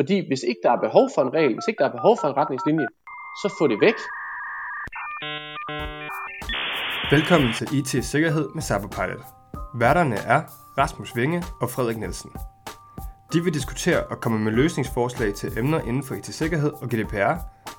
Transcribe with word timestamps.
Fordi 0.00 0.26
hvis 0.26 0.42
ikke 0.42 0.60
der 0.62 0.72
er 0.72 0.80
behov 0.80 1.10
for 1.14 1.22
en 1.22 1.32
regel, 1.34 1.52
hvis 1.54 1.68
ikke 1.68 1.78
der 1.78 1.88
er 1.88 1.96
behov 1.98 2.18
for 2.20 2.28
en 2.28 2.36
retningslinje, 2.36 2.86
så 3.42 3.54
få 3.58 3.66
det 3.66 3.78
væk. 3.80 3.98
Velkommen 7.10 7.50
til 7.58 7.66
IT 7.78 8.04
Sikkerhed 8.04 8.48
med 8.54 8.62
Cyberpilot. 8.62 9.26
Værterne 9.74 10.16
er 10.16 10.40
Rasmus 10.78 11.16
Vinge 11.16 11.42
og 11.60 11.70
Frederik 11.70 11.98
Nielsen. 11.98 12.30
De 13.32 13.44
vil 13.44 13.54
diskutere 13.54 14.06
og 14.06 14.20
komme 14.20 14.38
med 14.38 14.52
løsningsforslag 14.52 15.34
til 15.34 15.58
emner 15.58 15.80
inden 15.80 16.02
for 16.02 16.14
IT-sikkerhed 16.14 16.72
og 16.82 16.88
GDPR, 16.88 17.34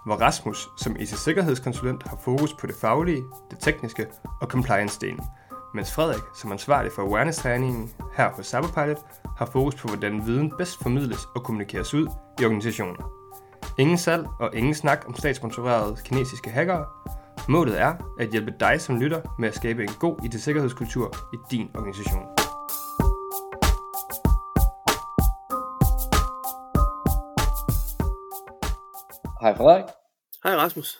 hvor 0.06 0.16
Rasmus 0.16 0.68
som 0.78 0.96
IT-sikkerhedskonsulent 1.00 2.08
har 2.08 2.18
fokus 2.26 2.54
på 2.54 2.68
det 2.68 2.76
faglige, 2.82 3.24
det 3.52 3.60
tekniske 3.60 4.08
og 4.42 4.48
compliance-delen, 4.54 5.24
mens 5.74 5.94
Frederik 5.94 6.24
som 6.36 6.52
ansvarlig 6.52 6.92
for 6.92 7.02
awareness-træningen 7.02 7.90
her 8.18 8.30
hos 8.32 8.46
Cyberpilot 8.48 8.98
har 9.38 9.46
fokus 9.46 9.76
på, 9.76 9.88
hvordan 9.88 10.26
viden 10.26 10.54
bedst 10.58 10.84
formidles 10.84 11.26
og 11.36 11.44
kommunikeres 11.44 11.94
ud 11.94 12.08
i 12.42 12.46
organisationen. 12.46 12.98
Ingen 13.80 13.98
salg 13.98 14.28
og 14.40 14.56
ingen 14.56 14.74
snak 14.74 15.06
om 15.08 15.16
statssponsorerede 15.16 15.98
kinesiske 16.06 16.50
hackere. 16.50 16.86
Målet 17.50 17.82
er 17.82 17.96
at 18.20 18.30
hjælpe 18.30 18.54
dig 18.60 18.82
som 18.82 19.00
lytter 19.00 19.36
med 19.40 19.48
at 19.50 19.56
skabe 19.56 19.84
en 19.84 19.94
god 20.00 20.16
IT-sikkerhedskultur 20.26 21.14
i 21.34 21.38
din 21.52 21.72
organisation. 21.76 22.26
Hej 29.42 29.56
Frederik, 29.58 29.86
Hej 30.44 30.56
Rasmus. 30.56 30.98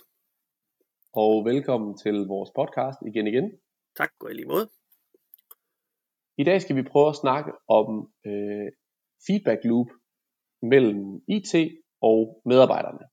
og 1.14 1.46
velkommen 1.46 1.98
til 1.98 2.14
vores 2.28 2.50
podcast 2.56 3.00
igen 3.08 3.28
igen. 3.28 3.52
Tak, 4.00 4.12
i 4.32 4.34
lige 4.34 4.48
måde. 4.48 4.70
I 6.38 6.44
dag 6.44 6.62
skal 6.62 6.76
vi 6.76 6.84
prøve 6.84 7.10
at 7.10 7.16
snakke 7.16 7.52
om 7.68 8.14
øh, 8.26 8.68
feedback 9.28 9.62
loop 9.64 9.88
mellem 10.62 11.22
IT 11.28 11.54
og 12.02 12.42
medarbejderne. 12.46 13.06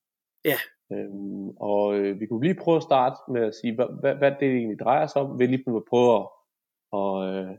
Ja. 0.44 0.58
Øhm, 0.92 1.48
og 1.48 1.94
øh, 1.94 2.20
vi 2.20 2.26
kunne 2.26 2.46
lige 2.46 2.62
prøve 2.64 2.76
at 2.76 2.82
starte 2.82 3.16
med 3.32 3.42
at 3.46 3.54
sige, 3.54 3.74
hvad, 3.74 3.86
hvad, 4.00 4.14
hvad 4.14 4.32
det 4.40 4.48
egentlig 4.48 4.78
drejer 4.78 5.06
sig 5.06 5.22
om, 5.22 5.38
ved 5.38 5.48
lige 5.48 5.64
at 5.76 5.88
prøve 5.90 6.10
at, 6.20 6.26
og, 6.92 7.14
øh, 7.28 7.54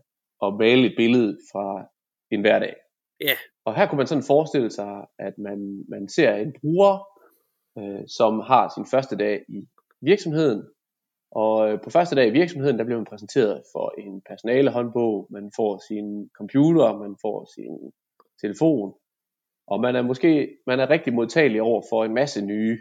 at 0.45 0.53
male 0.59 0.85
et 0.89 0.95
billede 0.97 1.37
fra 1.51 1.87
en 2.31 2.41
hverdag. 2.41 2.75
Ja. 3.21 3.35
Og 3.65 3.75
her 3.75 3.87
kunne 3.87 3.97
man 3.97 4.07
sådan 4.07 4.29
forestille 4.33 4.71
sig, 4.71 5.05
at 5.19 5.37
man, 5.37 5.85
man 5.89 6.09
ser 6.09 6.35
en 6.35 6.53
bruger, 6.61 6.93
øh, 7.77 8.03
som 8.17 8.39
har 8.39 8.71
sin 8.75 8.85
første 8.85 9.15
dag 9.17 9.45
i 9.49 9.67
virksomheden, 10.01 10.69
og 11.31 11.71
øh, 11.71 11.81
på 11.83 11.89
første 11.89 12.15
dag 12.15 12.27
i 12.27 12.37
virksomheden, 12.39 12.77
der 12.77 12.83
bliver 12.83 12.97
man 12.97 13.05
præsenteret 13.05 13.63
for 13.71 13.93
en 13.97 14.21
personalehåndbog, 14.29 15.27
man 15.31 15.51
får 15.55 15.81
sin 15.87 16.29
computer, 16.37 16.97
man 16.97 17.15
får 17.21 17.51
sin 17.55 17.91
telefon, 18.41 18.93
og 19.67 19.81
man 19.81 19.95
er 19.95 20.01
måske 20.01 20.57
man 20.67 20.79
er 20.79 20.89
rigtig 20.89 21.13
modtagelig 21.13 21.61
over 21.61 21.81
for 21.89 22.05
en 22.05 22.13
masse 22.13 22.41
nye 22.41 22.77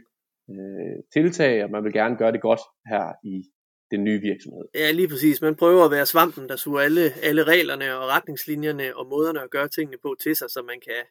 øh, 0.51 0.97
tiltag, 1.13 1.65
og 1.65 1.71
man 1.71 1.85
vil 1.85 1.93
gerne 1.93 2.17
gøre 2.17 2.33
det 2.33 2.41
godt 2.41 2.61
her 2.87 3.13
i 3.25 3.45
den 3.91 4.05
nye 4.05 4.21
virksomhed. 4.21 4.65
Ja, 4.75 4.91
lige 4.91 5.09
præcis. 5.09 5.41
Man 5.41 5.57
prøver 5.57 5.85
at 5.85 5.91
være 5.91 6.07
svampen, 6.07 6.49
der 6.49 6.57
suger 6.57 6.81
alle, 6.81 7.13
alle 7.23 7.45
reglerne 7.45 7.99
og 7.99 8.09
retningslinjerne 8.09 8.97
og 8.97 9.07
måderne 9.07 9.43
at 9.43 9.51
gøre 9.51 9.69
tingene 9.69 9.99
på 10.03 10.17
til 10.23 10.37
sig, 10.37 10.51
så 10.51 10.63
man 10.63 10.81
kan, 10.81 11.03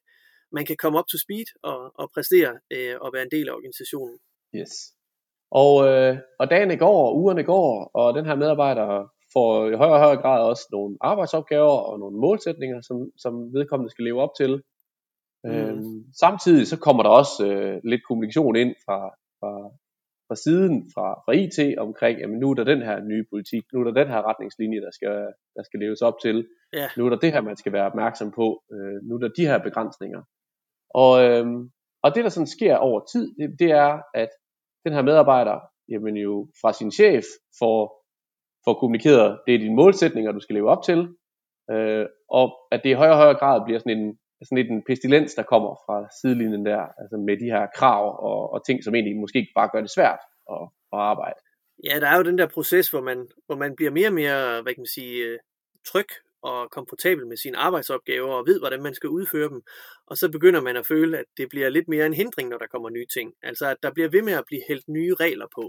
man 0.52 0.66
kan 0.66 0.78
komme 0.78 1.00
op 1.00 1.08
to 1.08 1.17
speed 1.17 1.45
og, 1.63 1.91
og 1.95 2.11
præstere 2.13 2.59
øh, 2.73 2.95
og 3.02 3.13
være 3.13 3.23
en 3.23 3.31
del 3.31 3.50
af 3.50 3.53
organisationen. 3.53 4.19
Yes. 4.56 4.94
Og, 5.64 5.73
øh, 5.88 6.17
og 6.39 6.45
dagene 6.50 6.78
går, 6.78 7.08
og 7.08 7.17
ugerne 7.22 7.44
går, 7.44 7.92
og 7.94 8.14
den 8.17 8.25
her 8.25 8.36
medarbejder 8.36 8.88
får 9.34 9.50
i 9.72 9.75
højere 9.81 9.94
og 9.94 10.00
højere 10.06 10.22
grad 10.22 10.39
også 10.52 10.66
nogle 10.72 10.97
arbejdsopgaver 11.02 11.78
og 11.89 12.00
nogle 12.00 12.17
målsætninger, 12.25 12.81
som, 12.81 12.97
som 13.23 13.34
vedkommende 13.53 13.92
skal 13.92 14.06
leve 14.06 14.22
op 14.22 14.34
til. 14.42 14.52
Mm. 15.44 15.52
Øhm, 15.52 15.97
samtidig 16.23 16.67
så 16.67 16.78
kommer 16.80 17.03
der 17.03 17.09
også 17.09 17.36
øh, 17.50 17.81
lidt 17.84 18.02
kommunikation 18.08 18.56
ind 18.56 18.73
fra, 18.86 19.00
fra, 19.39 19.52
fra 20.28 20.36
siden, 20.36 20.75
fra, 20.94 21.08
fra 21.25 21.34
IT 21.44 21.78
omkring, 21.78 22.19
jamen 22.19 22.40
nu 22.40 22.50
er 22.52 22.53
der 22.56 22.64
den 22.73 22.81
her 22.81 22.97
nye 23.12 23.25
politik, 23.31 23.64
nu 23.73 23.80
er 23.80 23.84
der 23.84 24.02
den 24.02 24.08
her 24.14 24.22
retningslinje, 24.30 24.81
der 24.81 24.91
skal, 24.97 25.18
der 25.56 25.63
skal 25.63 25.79
leves 25.79 26.02
op 26.02 26.18
til, 26.22 26.47
Ja. 26.74 26.88
nu 26.97 27.06
er 27.06 27.09
der 27.09 27.18
det 27.18 27.31
her, 27.34 27.41
man 27.41 27.58
skal 27.58 27.74
være 27.74 27.85
opmærksom 27.85 28.31
på, 28.40 28.47
øh, 28.74 28.97
nu 29.08 29.16
er 29.16 29.19
der 29.19 29.29
de 29.38 29.47
her 29.50 29.59
begrænsninger. 29.68 30.22
Og, 31.03 31.13
øhm, 31.24 31.59
og 32.03 32.16
det, 32.16 32.24
der 32.24 32.29
sådan 32.29 32.56
sker 32.58 32.75
over 32.78 33.00
tid, 33.12 33.25
det, 33.40 33.59
det 33.59 33.72
er, 33.72 34.02
at 34.13 34.29
den 34.85 34.94
her 34.94 35.01
medarbejder, 35.01 35.59
jamen 35.90 36.16
jo 36.18 36.47
fra 36.62 36.73
sin 36.73 36.91
chef, 36.91 37.25
får, 37.59 38.06
får 38.66 38.73
kommunikeret, 38.79 39.40
det 39.46 39.56
er 39.56 39.59
dine 39.59 39.75
målsætninger, 39.75 40.31
du 40.31 40.40
skal 40.40 40.56
leve 40.56 40.69
op 40.69 40.84
til, 40.84 41.00
øh, 41.72 42.06
og 42.29 42.46
at 42.72 42.81
det 42.84 42.90
i 42.90 43.00
højere 43.01 43.13
og 43.13 43.18
højere 43.18 43.40
grad 43.40 43.66
bliver 43.66 43.79
sådan 43.79 43.97
en, 43.97 44.18
sådan 44.44 44.57
lidt 44.57 44.72
en 44.72 44.84
pestilens, 44.88 45.34
der 45.34 45.44
kommer 45.44 45.72
fra 45.85 45.97
sidelinjen 46.22 46.66
der, 46.66 46.81
altså 47.01 47.16
med 47.28 47.35
de 47.41 47.51
her 47.56 47.68
krav 47.75 48.03
og, 48.29 48.53
og 48.53 48.66
ting, 48.66 48.84
som 48.84 48.96
egentlig 48.96 49.18
måske 49.18 49.47
bare 49.56 49.69
gør 49.73 49.81
det 49.81 49.96
svært 49.97 50.22
at, 50.56 50.63
at 50.94 51.00
arbejde. 51.13 51.40
Ja, 51.88 52.00
der 52.00 52.07
er 52.07 52.17
jo 52.17 52.23
den 52.23 52.38
der 52.38 52.47
proces, 52.47 52.90
hvor 52.90 53.02
man, 53.02 53.28
hvor 53.46 53.56
man 53.56 53.75
bliver 53.75 53.91
mere 53.91 54.07
og 54.07 54.13
mere, 54.13 54.62
hvad 54.62 54.73
kan 54.73 54.81
man 54.81 54.96
sige, 55.00 55.25
øh, 55.25 55.40
tryg 55.90 56.09
og 56.50 56.72
komfortabel 56.72 57.28
med 57.28 57.38
sine 57.38 57.57
arbejdsopgaver 57.57 58.33
og 58.39 58.47
ved, 58.47 58.59
hvordan 58.59 58.83
man 58.83 58.94
skal 58.94 59.09
udføre 59.09 59.50
dem. 59.50 59.61
Og 60.07 60.17
så 60.17 60.31
begynder 60.31 60.61
man 60.61 60.78
at 60.78 60.88
føle, 60.88 61.17
at 61.17 61.25
det 61.38 61.50
bliver 61.50 61.69
lidt 61.69 61.88
mere 61.88 62.06
en 62.06 62.13
hindring, 62.13 62.50
når 62.50 62.57
der 62.57 62.67
kommer 62.67 62.89
nye 62.89 63.06
ting. 63.17 63.33
Altså, 63.44 63.66
at 63.67 63.78
der 63.83 63.91
bliver 63.94 64.09
ved 64.09 64.22
med 64.22 64.33
at 64.33 64.44
blive 64.47 64.61
hældt 64.67 64.88
nye 64.88 65.13
regler 65.13 65.47
på, 65.57 65.63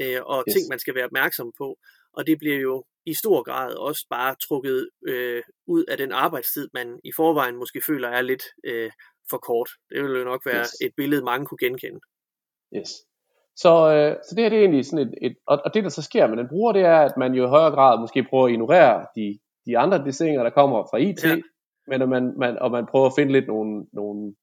øh, 0.00 0.20
og 0.32 0.44
Yes. 0.48 0.54
ting, 0.54 0.64
man 0.70 0.78
skal 0.78 0.94
være 0.94 1.04
opmærksom 1.04 1.52
på. 1.58 1.68
Og 2.16 2.26
det 2.26 2.38
bliver 2.38 2.58
jo 2.68 2.84
i 3.06 3.14
stor 3.14 3.42
grad 3.42 3.74
også 3.74 4.06
bare 4.10 4.34
trukket 4.48 4.88
øh, 5.08 5.42
ud 5.66 5.84
af 5.84 5.96
den 5.96 6.12
arbejdstid, 6.12 6.68
man 6.74 7.00
i 7.04 7.12
forvejen 7.16 7.56
måske 7.56 7.80
føler 7.86 8.08
er 8.08 8.22
lidt 8.22 8.44
øh, 8.64 8.90
for 9.30 9.38
kort. 9.38 9.70
Det 9.90 10.02
vil 10.02 10.18
jo 10.18 10.24
nok 10.24 10.42
være 10.46 10.60
yes. 10.60 10.80
et 10.80 10.92
billede, 10.96 11.24
mange 11.24 11.46
kunne 11.46 11.58
genkende. 11.66 12.00
Yes. 12.76 12.90
Så, 13.56 13.72
øh, 13.94 14.16
så 14.24 14.34
det 14.34 14.42
her 14.42 14.50
det 14.50 14.58
er 14.58 14.60
egentlig 14.60 14.86
sådan 14.86 15.08
et, 15.08 15.14
et 15.22 15.36
og, 15.46 15.56
og 15.64 15.74
det 15.74 15.84
der 15.84 15.90
så 15.90 16.02
sker 16.02 16.26
med 16.26 16.36
den 16.36 16.48
bruger, 16.48 16.72
det 16.72 16.82
er, 16.82 16.98
at 16.98 17.16
man 17.16 17.34
jo 17.34 17.44
i 17.44 17.48
højere 17.48 17.70
grad 17.70 18.00
måske 18.00 18.26
prøver 18.30 18.46
at 18.46 18.52
ignorere 18.52 19.06
de, 19.16 19.38
de 19.66 19.78
andre 19.78 20.04
desinger, 20.04 20.42
der 20.42 20.50
kommer 20.50 20.84
fra 20.90 20.96
IT, 20.96 21.24
ja. 21.24 21.28
Ja. 21.28 21.36
men 21.86 22.02
at 22.02 22.08
man, 22.08 22.34
man, 22.38 22.58
og 22.58 22.70
man 22.70 22.86
prøver 22.90 23.06
at 23.06 23.12
finde 23.18 23.32
lidt 23.32 23.46
nogle, 23.46 23.86
nogle, 23.92 24.34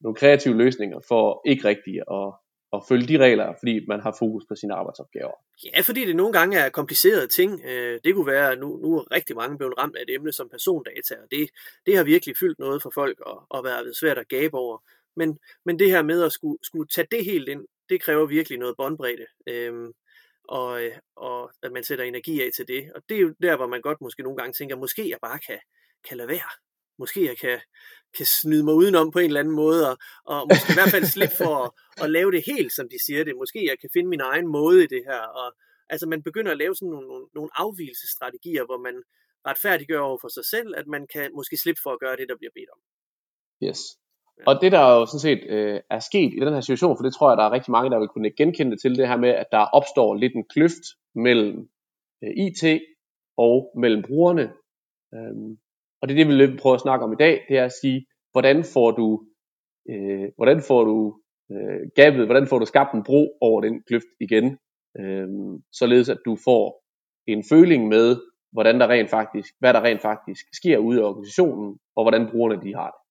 nogle 0.00 0.16
kreative 0.16 0.56
løsninger 0.56 1.00
for 1.08 1.42
ikke 1.46 1.68
rigtigt 1.68 2.02
at, 2.10 2.32
at 2.72 2.82
følge 2.88 3.06
de 3.08 3.18
regler, 3.24 3.54
fordi 3.58 3.86
man 3.88 4.00
har 4.00 4.16
fokus 4.18 4.44
på 4.48 4.54
sine 4.54 4.74
arbejdsopgaver. 4.74 5.36
Ja, 5.64 5.80
fordi 5.80 6.06
det 6.06 6.16
nogle 6.16 6.32
gange 6.32 6.58
er 6.58 6.68
komplicerede 6.68 7.26
ting. 7.26 7.60
Øh, 7.64 8.00
Det 8.04 8.14
kunne 8.14 8.26
være, 8.26 8.52
at 8.52 8.58
nu, 8.58 8.68
nu 8.82 8.96
er 8.98 9.12
rigtig 9.12 9.36
mange 9.36 9.58
blevet 9.58 9.78
ramt 9.78 9.96
af 9.96 10.02
et 10.02 10.14
emne 10.14 10.32
som 10.32 10.48
persondata, 10.48 11.14
og 11.22 11.28
det, 11.30 11.48
det 11.86 11.96
har 11.96 12.04
virkelig 12.04 12.36
fyldt 12.40 12.58
noget 12.58 12.82
for 12.82 12.90
folk 12.94 13.20
og, 13.20 13.46
og 13.50 13.64
været 13.64 13.96
svært 13.96 14.18
at 14.18 14.28
gabe 14.28 14.56
over. 14.56 14.78
Men, 15.16 15.38
men 15.66 15.78
det 15.78 15.90
her 15.90 16.02
med 16.02 16.22
at 16.22 16.32
skulle, 16.32 16.58
skulle 16.62 16.88
tage 16.88 17.06
det 17.10 17.24
helt 17.24 17.48
ind, 17.48 17.64
det 17.88 18.02
kræver 18.02 18.26
virkelig 18.26 18.58
noget 18.58 18.76
båndbredde, 18.76 19.26
øhm, 19.46 19.92
og, 20.48 20.84
øh, 20.84 20.92
og 21.16 21.50
at 21.62 21.72
man 21.72 21.84
sætter 21.84 22.04
energi 22.04 22.42
af 22.42 22.50
til 22.56 22.68
det. 22.68 22.92
Og 22.94 23.02
det 23.08 23.16
er 23.16 23.20
jo 23.20 23.34
der, 23.42 23.56
hvor 23.56 23.66
man 23.66 23.82
godt 23.82 24.00
måske 24.00 24.22
nogle 24.22 24.36
gange 24.36 24.52
tænker, 24.52 24.76
måske 24.76 25.08
jeg 25.08 25.18
bare 25.22 25.38
kan, 25.38 25.58
kan 26.08 26.16
lade 26.16 26.28
være. 26.28 26.50
Måske 26.98 27.24
jeg 27.24 27.38
kan, 27.38 27.60
kan 28.16 28.26
snyde 28.26 28.64
mig 28.64 28.74
udenom 28.74 29.10
på 29.10 29.18
en 29.18 29.24
eller 29.24 29.40
anden 29.40 29.54
måde, 29.54 29.90
og, 29.90 29.96
og 30.24 30.46
måske 30.50 30.72
i 30.72 30.78
hvert 30.78 30.94
fald 30.96 31.04
slippe 31.04 31.36
for 31.36 31.54
at, 31.64 31.70
at 32.04 32.10
lave 32.10 32.32
det 32.32 32.42
helt, 32.46 32.72
som 32.72 32.88
de 32.88 33.04
siger 33.06 33.24
det. 33.24 33.36
Måske 33.36 33.66
jeg 33.70 33.76
kan 33.80 33.90
finde 33.92 34.08
min 34.08 34.20
egen 34.20 34.46
måde 34.46 34.84
i 34.84 34.86
det 34.86 35.02
her. 35.08 35.20
Og, 35.20 35.54
altså 35.88 36.06
man 36.06 36.22
begynder 36.22 36.52
at 36.52 36.58
lave 36.58 36.74
sådan 36.74 36.88
nogle, 36.88 37.08
nogle, 37.08 37.26
nogle 37.34 37.50
afvielsestrategier, 37.54 38.64
hvor 38.64 38.78
man 38.78 39.02
retfærdiggør 39.46 40.00
over 40.00 40.18
for 40.20 40.28
sig 40.28 40.44
selv, 40.44 40.74
at 40.76 40.86
man 40.86 41.06
kan 41.06 41.30
måske 41.34 41.56
slippe 41.56 41.80
for 41.82 41.92
at 41.92 42.00
gøre 42.00 42.16
det, 42.16 42.28
der 42.28 42.36
bliver 42.36 42.54
bedt 42.54 42.70
om. 42.74 42.80
Yes. 43.66 43.80
Og 44.46 44.60
det 44.60 44.72
der 44.72 44.80
jo 44.80 45.06
sådan 45.06 45.20
set 45.20 45.42
øh, 45.48 45.80
er 45.90 45.98
sket 45.98 46.32
i 46.34 46.40
den 46.40 46.54
her 46.54 46.60
situation, 46.60 46.96
for 46.96 47.02
det 47.02 47.14
tror 47.14 47.30
jeg, 47.30 47.36
der 47.36 47.44
er 47.44 47.52
rigtig 47.52 47.70
mange, 47.70 47.90
der 47.90 47.98
vil 47.98 48.08
kunne 48.08 48.30
genkende 48.30 48.72
det 48.72 48.80
til 48.80 48.98
det 48.98 49.08
her 49.08 49.16
med, 49.16 49.28
at 49.28 49.46
der 49.52 49.58
opstår 49.58 50.14
lidt 50.14 50.34
en 50.34 50.44
kløft 50.44 50.84
mellem 51.14 51.68
øh, 52.24 52.30
IT 52.46 52.82
og 53.36 53.70
mellem 53.76 54.02
brugerne. 54.02 54.52
Øhm, 55.14 55.58
og 56.00 56.08
det 56.08 56.14
er 56.14 56.24
det, 56.24 56.28
vi 56.28 56.36
vil 56.36 56.58
prøve 56.58 56.74
at 56.74 56.80
snakke 56.80 57.04
om 57.04 57.12
i 57.12 57.16
dag, 57.16 57.44
det 57.48 57.58
er 57.58 57.64
at 57.64 57.78
sige, 57.82 58.06
hvordan 58.32 58.64
får 58.64 58.90
du, 58.90 59.26
øh, 59.90 60.28
hvordan 60.36 60.62
får 60.68 60.84
du 60.84 61.20
øh, 61.52 61.80
gabet, 61.96 62.26
hvordan 62.26 62.46
får 62.46 62.58
du 62.58 62.66
skabt 62.66 62.94
en 62.94 63.04
bro 63.04 63.38
over 63.40 63.60
den 63.60 63.82
kløft 63.82 64.10
igen, 64.20 64.58
øh, 65.00 65.28
således 65.72 66.08
at 66.08 66.18
du 66.24 66.36
får 66.44 66.84
en 67.26 67.44
føling 67.50 67.88
med, 67.88 68.16
hvordan 68.52 68.80
der 68.80 68.88
rent 68.88 69.10
faktisk, 69.10 69.54
hvad 69.58 69.74
der 69.74 69.84
rent 69.84 70.02
faktisk 70.02 70.44
sker 70.52 70.78
ude 70.78 70.98
i 70.98 71.02
organisationen, 71.02 71.78
og 71.96 72.04
hvordan 72.04 72.28
brugerne 72.30 72.62
de 72.62 72.74
har 72.74 72.90
det. 72.90 73.03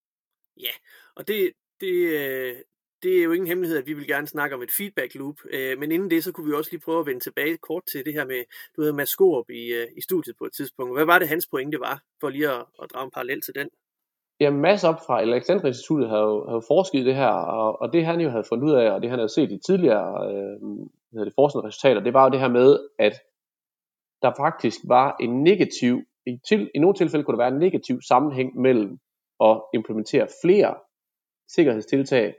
Ja, 0.58 0.74
og 1.16 1.28
det, 1.28 1.52
det, 1.82 1.94
øh, 1.94 2.56
det 3.04 3.20
er 3.20 3.24
jo 3.24 3.32
ingen 3.32 3.48
hemmelighed, 3.48 3.78
at 3.78 3.88
vi 3.88 3.94
vil 3.94 4.08
gerne 4.08 4.28
snakke 4.28 4.56
om 4.56 4.62
et 4.62 4.72
feedback 4.72 5.16
loop, 5.16 5.36
øh, 5.50 5.80
men 5.80 5.92
inden 5.92 6.12
det, 6.12 6.24
så 6.24 6.32
kunne 6.32 6.48
vi 6.48 6.54
også 6.54 6.72
lige 6.72 6.82
prøve 6.82 7.00
at 7.00 7.06
vende 7.06 7.20
tilbage 7.20 7.58
kort 7.58 7.84
til 7.92 8.06
det 8.06 8.14
her 8.14 8.26
med, 8.26 8.44
du 8.76 8.82
ved, 8.82 8.92
Mads 8.92 9.10
Skorup 9.10 9.50
i, 9.50 9.74
øh, 9.74 9.88
i 9.98 10.02
studiet 10.02 10.36
på 10.38 10.46
et 10.46 10.54
tidspunkt. 10.54 10.98
Hvad 10.98 11.06
var 11.06 11.20
det, 11.20 11.28
hans 11.28 11.48
pointe 11.48 11.80
var, 11.80 12.04
for 12.20 12.30
lige 12.30 12.50
at, 12.50 12.66
at 12.82 12.90
drage 12.94 13.06
en 13.06 13.12
parallel 13.12 13.42
til 13.42 13.56
den? 13.56 13.70
Ja, 14.40 14.50
masser 14.52 14.88
op 14.88 15.00
fra 15.08 15.22
Alexander 15.22 15.66
Instituttet 15.66 16.10
havde 16.10 16.22
jo, 16.22 16.62
forsket 16.68 17.00
i 17.00 17.06
det 17.06 17.16
her, 17.16 17.34
og, 17.58 17.82
og 17.82 17.94
det 17.94 18.06
han 18.06 18.22
jo 18.22 18.30
havde 18.30 18.44
fundet 18.50 18.66
ud 18.66 18.74
af, 18.74 18.92
og 18.92 19.02
det 19.02 19.10
han 19.10 19.20
havde 19.20 19.34
set 19.34 19.52
i 19.52 19.60
tidligere 19.68 20.08
øh, 20.30 20.60
hvad 21.14 21.20
hedder 21.20 21.26
det, 21.26 21.34
forskningsresultater, 21.36 22.02
det 22.02 22.14
var 22.14 22.24
jo 22.24 22.30
det 22.30 22.40
her 22.40 22.48
med, 22.48 22.80
at 23.00 23.14
der 24.22 24.32
faktisk 24.38 24.80
var 24.88 25.16
en 25.20 25.44
negativ, 25.44 26.02
i, 26.28 26.38
til, 26.50 26.72
i 26.76 26.80
nogle 26.80 26.96
tilfælde 26.96 27.24
kunne 27.24 27.38
der 27.38 27.44
være 27.44 27.54
en 27.56 27.60
negativ 27.60 28.02
sammenhæng 28.02 28.62
mellem 28.62 29.00
at 29.41 29.62
implementere 29.74 30.27
flere 30.44 30.75
sikkerhedstiltag, 31.56 32.35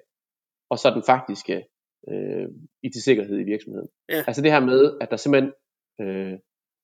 og 0.70 0.78
så 0.78 0.90
den 0.90 1.02
faktiske 1.02 1.64
øh, 2.08 2.46
IT-sikkerhed 2.82 3.38
i 3.40 3.44
virksomheden. 3.44 3.88
Ja. 4.08 4.24
Altså 4.26 4.42
det 4.42 4.52
her 4.52 4.60
med, 4.60 4.98
at 5.00 5.10
der 5.10 5.16
simpelthen 5.16 5.52
øh, 6.00 6.34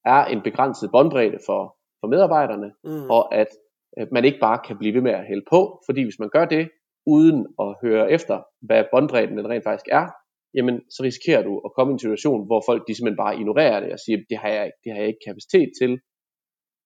er 0.05 0.25
en 0.25 0.43
begrænset 0.43 0.91
båndbredde 0.93 1.39
for, 1.47 1.77
for 2.01 2.09
medarbejderne, 2.09 2.73
Mm. 2.85 3.11
og 3.11 3.35
at, 3.35 3.49
at 3.97 4.09
man 4.13 4.25
ikke 4.25 4.39
bare 4.41 4.59
kan 4.67 4.79
blive 4.79 4.95
ved 4.95 5.01
med 5.03 5.13
at 5.13 5.27
hælde 5.27 5.45
på, 5.51 5.83
fordi 5.87 6.03
hvis 6.03 6.19
man 6.19 6.29
gør 6.31 6.45
det, 6.45 6.71
uden 7.07 7.47
at 7.61 7.77
høre 7.83 8.11
efter, 8.11 8.43
hvad 8.63 8.85
båndbredden 8.93 9.39
den 9.39 9.49
rent 9.49 9.65
faktisk 9.65 9.89
er, 9.93 10.07
jamen 10.55 10.77
så 10.91 11.03
risikerer 11.03 11.43
du 11.43 11.59
at 11.65 11.73
komme 11.77 11.91
i 11.93 11.95
en 11.95 11.99
situation, 11.99 12.47
hvor 12.47 12.63
folk 12.69 12.89
de 12.89 12.95
simpelthen 12.95 13.17
bare 13.25 13.37
ignorerer 13.39 13.81
det 13.81 13.93
og 13.93 13.99
siger, 13.99 14.19
det 14.31 14.39
har 14.39 14.49
jeg, 14.49 14.65
ikke- 14.67 14.79
det 14.85 14.93
har 14.93 14.99
jeg 14.99 15.09
ikke 15.09 15.25
kapacitet 15.27 15.71
til, 15.81 16.01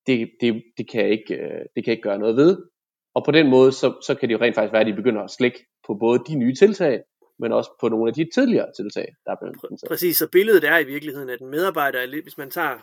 det, 0.06 0.30
det, 0.40 0.62
det, 0.78 0.90
kan 0.90 1.00
jeg 1.04 1.10
ikke, 1.10 1.34
øh, 1.34 1.60
det 1.74 1.80
kan 1.84 1.86
jeg 1.90 1.96
ikke 1.96 2.08
gøre 2.10 2.18
noget 2.18 2.36
ved. 2.36 2.52
Og 3.14 3.24
på 3.24 3.30
den 3.30 3.50
måde, 3.50 3.72
så, 3.72 3.94
så 4.06 4.14
kan 4.14 4.28
det 4.28 4.34
jo 4.34 4.40
rent 4.40 4.54
faktisk 4.54 4.72
være, 4.72 4.80
at 4.80 4.86
de 4.86 4.94
begynder 4.94 5.22
at 5.22 5.30
slække 5.30 5.66
på 5.86 5.94
både 5.94 6.18
de 6.28 6.34
nye 6.34 6.54
tiltag, 6.54 7.00
men 7.38 7.52
også 7.52 7.70
på 7.80 7.88
nogle 7.88 8.08
af 8.08 8.14
de 8.14 8.28
tidligere 8.34 8.72
tiltag, 8.76 9.08
der 9.24 9.32
er 9.32 9.36
blevet. 9.40 9.80
Præcis, 9.88 10.16
så 10.16 10.28
billedet 10.28 10.64
er 10.64 10.78
i 10.78 10.84
virkeligheden, 10.84 11.30
at 11.30 11.40
en 11.40 11.50
medarbejder 11.50 11.98
er 11.98 12.06
lidt, 12.06 12.24
hvis 12.24 12.38
man 12.38 12.50
tager, 12.50 12.78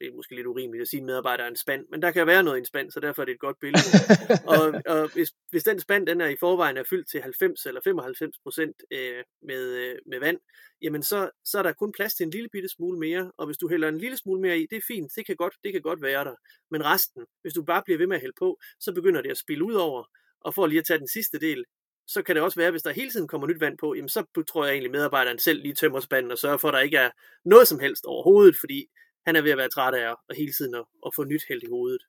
det 0.00 0.08
er 0.08 0.16
måske 0.16 0.34
lidt 0.34 0.46
urimeligt 0.46 0.82
at 0.82 0.88
sige, 0.88 0.98
at 0.98 1.02
en 1.02 1.06
medarbejder 1.06 1.44
er 1.44 1.48
en 1.48 1.56
spand, 1.56 1.84
men 1.90 2.02
der 2.02 2.10
kan 2.10 2.26
være 2.26 2.42
noget 2.42 2.56
i 2.56 2.58
en 2.58 2.64
spand, 2.64 2.90
så 2.90 3.00
derfor 3.00 3.22
er 3.22 3.26
det 3.26 3.32
et 3.32 3.40
godt 3.40 3.60
billede. 3.60 3.84
og 4.52 4.62
og 4.86 5.12
hvis, 5.14 5.30
hvis 5.50 5.62
den 5.62 5.80
spand, 5.80 6.06
den 6.06 6.20
er 6.20 6.28
i 6.28 6.36
forvejen 6.40 6.76
er 6.76 6.82
fyldt 6.90 7.10
til 7.10 7.22
90 7.22 7.66
eller 7.66 7.80
95 7.84 8.36
procent 8.42 8.76
øh, 8.90 9.24
med, 9.42 9.62
øh, 9.82 9.98
med 10.06 10.18
vand, 10.20 10.38
jamen 10.82 11.02
så, 11.02 11.30
så 11.44 11.58
er 11.58 11.62
der 11.62 11.72
kun 11.72 11.92
plads 11.92 12.14
til 12.14 12.24
en 12.24 12.30
lille 12.30 12.48
bitte 12.52 12.68
smule 12.68 12.98
mere, 12.98 13.32
og 13.38 13.46
hvis 13.46 13.58
du 13.58 13.68
hælder 13.68 13.88
en 13.88 13.98
lille 13.98 14.16
smule 14.16 14.40
mere 14.40 14.58
i, 14.58 14.66
det 14.70 14.76
er 14.76 14.86
fint, 14.86 15.12
det 15.16 15.26
kan 15.26 15.36
godt, 15.36 15.54
det 15.64 15.72
kan 15.72 15.82
godt 15.82 16.02
være 16.02 16.24
der. 16.24 16.34
Men 16.70 16.84
resten, 16.84 17.26
hvis 17.42 17.52
du 17.52 17.62
bare 17.64 17.82
bliver 17.84 17.98
ved 17.98 18.06
med 18.06 18.16
at 18.16 18.22
hælde 18.22 18.38
på, 18.38 18.58
så 18.80 18.92
begynder 18.92 19.22
det 19.22 19.30
at 19.30 19.38
spille 19.38 19.64
ud 19.64 19.74
over, 19.74 20.04
og 20.40 20.54
for 20.54 20.66
lige 20.66 20.78
at 20.78 20.86
tage 20.86 20.98
den 20.98 21.08
sidste 21.08 21.38
del, 21.38 21.64
så 22.06 22.22
kan 22.22 22.36
det 22.36 22.44
også 22.44 22.60
være, 22.60 22.70
hvis 22.70 22.82
der 22.82 22.92
hele 22.92 23.10
tiden 23.10 23.28
kommer 23.28 23.46
nyt 23.46 23.60
vand 23.60 23.78
på, 23.78 23.94
jamen 23.94 24.08
så 24.08 24.44
tror 24.48 24.64
jeg 24.64 24.72
egentlig, 24.72 24.90
medarbejderen 24.90 25.38
selv 25.38 25.62
lige 25.62 25.74
tømmer 25.74 26.00
spanden 26.00 26.32
og 26.32 26.38
sørger 26.38 26.56
for, 26.56 26.68
at 26.68 26.74
der 26.74 26.80
ikke 26.80 26.96
er 26.96 27.10
noget 27.44 27.68
som 27.68 27.80
helst 27.80 28.04
overhovedet, 28.04 28.56
fordi 28.60 28.86
han 29.30 29.36
er 29.36 29.42
ved 29.46 29.50
at 29.56 29.58
være 29.62 29.74
træt 29.76 29.94
af 29.94 30.04
at 30.10 30.36
hele 30.40 30.52
tiden 30.58 30.74
at, 30.80 30.84
at 31.06 31.10
få 31.16 31.22
nyt 31.32 31.44
hældt 31.48 31.64
i 31.64 31.72
hovedet. 31.74 32.02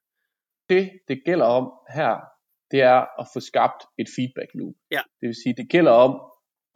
det, 0.69 0.83
det 1.09 1.17
gælder 1.27 1.45
om 1.59 1.65
her, 1.97 2.13
det 2.71 2.81
er 2.81 2.99
at 3.21 3.25
få 3.33 3.39
skabt 3.39 3.81
et 4.01 4.07
feedback 4.15 4.49
loop. 4.59 4.75
Ja. 4.95 5.01
Det 5.19 5.25
vil 5.29 5.35
sige, 5.43 5.55
det 5.61 5.67
gælder 5.75 5.91
om 5.91 6.13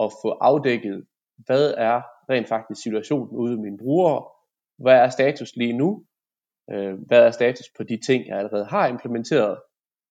at 0.04 0.10
få 0.22 0.30
afdækket, 0.50 0.98
hvad 1.46 1.66
er 1.90 1.98
rent 2.32 2.48
faktisk 2.54 2.80
situationen 2.84 3.38
ude 3.44 3.52
med 3.56 3.64
mine 3.64 3.78
brugere, 3.84 4.20
hvad 4.84 4.98
er 5.06 5.10
status 5.10 5.56
lige 5.56 5.74
nu, 5.84 6.06
øh, 6.74 6.94
hvad 7.08 7.22
er 7.28 7.32
status 7.32 7.68
på 7.78 7.84
de 7.84 7.98
ting, 8.08 8.28
jeg 8.28 8.38
allerede 8.38 8.66
har 8.66 8.88
implementeret, 8.88 9.58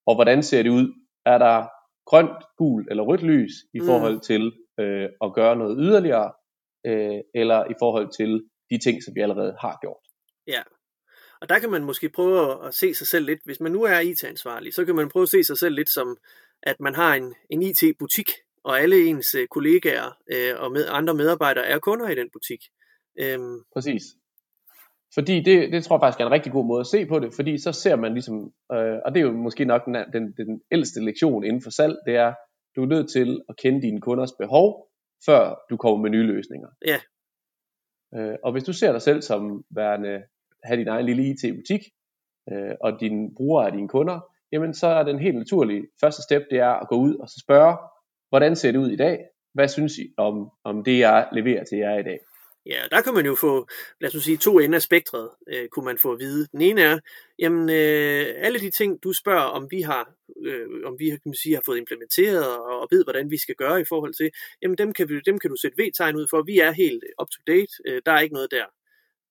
og 0.06 0.14
hvordan 0.14 0.42
ser 0.42 0.62
det 0.62 0.70
ud? 0.70 0.86
Er 1.26 1.38
der 1.38 1.56
grønt, 2.10 2.42
gul 2.56 2.86
eller 2.90 3.02
rødt 3.02 3.22
lys 3.22 3.52
i 3.74 3.80
Mm. 3.80 3.86
forhold 3.86 4.20
til 4.20 4.52
øh, 4.80 5.08
at 5.24 5.34
gøre 5.34 5.56
noget 5.56 5.76
yderligere, 5.80 6.32
øh, 6.86 7.20
eller 7.34 7.64
i 7.64 7.74
forhold 7.82 8.08
til 8.18 8.30
de 8.70 8.78
ting, 8.84 9.02
som 9.02 9.14
vi 9.14 9.20
allerede 9.20 9.56
har 9.60 9.78
gjort. 9.80 10.03
Ja. 10.46 10.62
Og 11.40 11.48
der 11.48 11.58
kan 11.58 11.70
man 11.70 11.84
måske 11.84 12.08
prøve 12.08 12.66
at- 12.66 12.74
se 12.74 12.94
sig 12.94 13.06
selv 13.06 13.26
lidt, 13.26 13.40
hvis 13.44 13.60
man 13.60 13.72
nu 13.72 13.82
er 13.82 13.98
IT-ansvarlig, 14.00 14.74
så 14.74 14.84
kan 14.84 14.94
man 14.94 15.08
prøve 15.08 15.22
at 15.22 15.28
se 15.28 15.44
sig 15.44 15.58
selv 15.58 15.74
lidt 15.74 15.90
som, 15.90 16.16
at 16.62 16.80
man 16.80 16.94
har 16.94 17.14
en, 17.14 17.34
en 17.50 17.62
IT-butik, 17.62 18.30
og 18.64 18.80
alle 18.80 19.04
ens 19.04 19.34
øh, 19.34 19.46
kollegaer 19.48 20.18
øh, 20.32 20.54
og 20.62 20.72
med, 20.72 20.86
andre 20.88 21.14
medarbejdere 21.14 21.66
er 21.66 21.78
kunder 21.78 22.08
i 22.08 22.14
den 22.14 22.30
butik. 22.32 22.64
Øhm, 23.18 23.60
Præcis. 23.72 24.02
Fordi 25.14 25.40
det, 25.42 25.72
det 25.72 25.84
tror 25.84 25.96
jeg 25.96 26.00
faktisk 26.00 26.20
er 26.20 26.26
en 26.26 26.32
rigtig 26.32 26.52
god 26.52 26.66
måde 26.66 26.80
at 26.80 26.86
se 26.86 27.06
på 27.06 27.18
det, 27.18 27.34
fordi 27.34 27.58
så 27.58 27.72
ser 27.72 27.96
man 27.96 28.12
ligesom, 28.12 28.52
øh, 28.72 28.96
og 29.04 29.14
det 29.14 29.16
er 29.20 29.24
jo 29.24 29.32
måske 29.32 29.64
nok 29.64 29.84
den, 29.86 29.94
den, 30.12 30.32
den 30.36 30.62
ældste 30.72 31.00
lektion 31.04 31.44
inden 31.44 31.62
for 31.62 31.70
salg, 31.70 31.96
det 32.06 32.14
er, 32.16 32.34
du 32.76 32.82
er 32.82 32.86
nødt 32.86 33.10
til 33.10 33.40
at 33.48 33.56
kende 33.56 33.82
dine 33.82 34.00
kunders 34.00 34.32
behov, 34.38 34.88
før 35.26 35.54
du 35.70 35.76
kommer 35.76 35.98
med 36.02 36.10
nye 36.10 36.26
løsninger. 36.26 36.68
Ja. 36.86 37.00
Øh, 38.16 38.36
og 38.44 38.52
hvis 38.52 38.64
du 38.64 38.72
ser 38.72 38.92
dig 38.92 39.02
selv 39.02 39.22
som 39.22 39.64
værende, 39.70 40.22
have 40.64 40.78
din 40.78 40.88
egen 40.88 41.06
lille 41.06 41.24
IT-butik, 41.24 41.82
øh, 42.52 42.74
og 42.80 43.00
dine 43.00 43.30
brugere 43.36 43.66
er 43.66 43.70
dine 43.70 43.88
kunder, 43.88 44.20
jamen 44.52 44.74
så 44.74 44.86
er 44.86 45.02
den 45.02 45.18
helt 45.18 45.36
naturlige 45.36 45.86
første 46.00 46.22
step, 46.22 46.42
det 46.50 46.58
er 46.58 46.74
at 46.82 46.88
gå 46.88 46.96
ud 46.96 47.14
og 47.14 47.28
så 47.28 47.40
spørge, 47.44 47.76
hvordan 48.28 48.56
ser 48.56 48.72
det 48.72 48.78
ud 48.78 48.90
i 48.90 48.96
dag? 48.96 49.18
Hvad 49.54 49.68
synes 49.68 49.98
I 49.98 50.14
om, 50.16 50.50
om 50.64 50.84
det, 50.84 50.98
jeg 50.98 51.28
leverer 51.32 51.64
til 51.64 51.78
jer 51.78 51.98
i 51.98 52.02
dag? 52.02 52.18
Ja, 52.66 52.82
der 52.90 53.00
kan 53.02 53.14
man 53.14 53.26
jo 53.26 53.34
få, 53.34 53.68
lad 54.00 54.16
os 54.16 54.24
sige, 54.24 54.36
to 54.36 54.58
ender 54.58 54.78
af 54.78 54.82
spektret, 54.82 55.30
øh, 55.48 55.68
kunne 55.68 55.84
man 55.84 55.98
få 55.98 56.12
at 56.12 56.18
vide. 56.18 56.46
Den 56.52 56.60
ene 56.60 56.80
er, 56.80 56.98
jamen 57.38 57.70
øh, 57.70 58.26
alle 58.36 58.58
de 58.60 58.70
ting, 58.70 59.02
du 59.02 59.12
spørger, 59.12 59.48
om 59.58 59.66
vi 59.70 59.80
har, 59.80 60.14
øh, 60.46 60.66
om 60.84 60.98
vi 60.98 61.10
kan 61.10 61.20
man 61.24 61.34
sige, 61.34 61.54
har 61.54 61.62
fået 61.66 61.78
implementeret 61.78 62.46
og, 62.58 62.80
og 62.80 62.88
ved, 62.90 63.04
hvordan 63.04 63.30
vi 63.30 63.38
skal 63.38 63.54
gøre 63.54 63.80
i 63.80 63.84
forhold 63.88 64.14
til, 64.14 64.30
jamen 64.62 64.78
dem 64.78 64.92
kan, 64.92 65.08
vi, 65.08 65.20
dem 65.26 65.38
kan 65.38 65.50
du 65.50 65.56
sætte 65.56 65.76
V-tegn 65.82 66.16
ud 66.16 66.26
for. 66.30 66.42
Vi 66.42 66.58
er 66.58 66.70
helt 66.70 67.04
up 67.22 67.28
to 67.30 67.40
date. 67.46 67.72
Øh, 67.86 68.02
der 68.06 68.12
er 68.12 68.20
ikke 68.20 68.34
noget 68.34 68.50
der. 68.50 68.66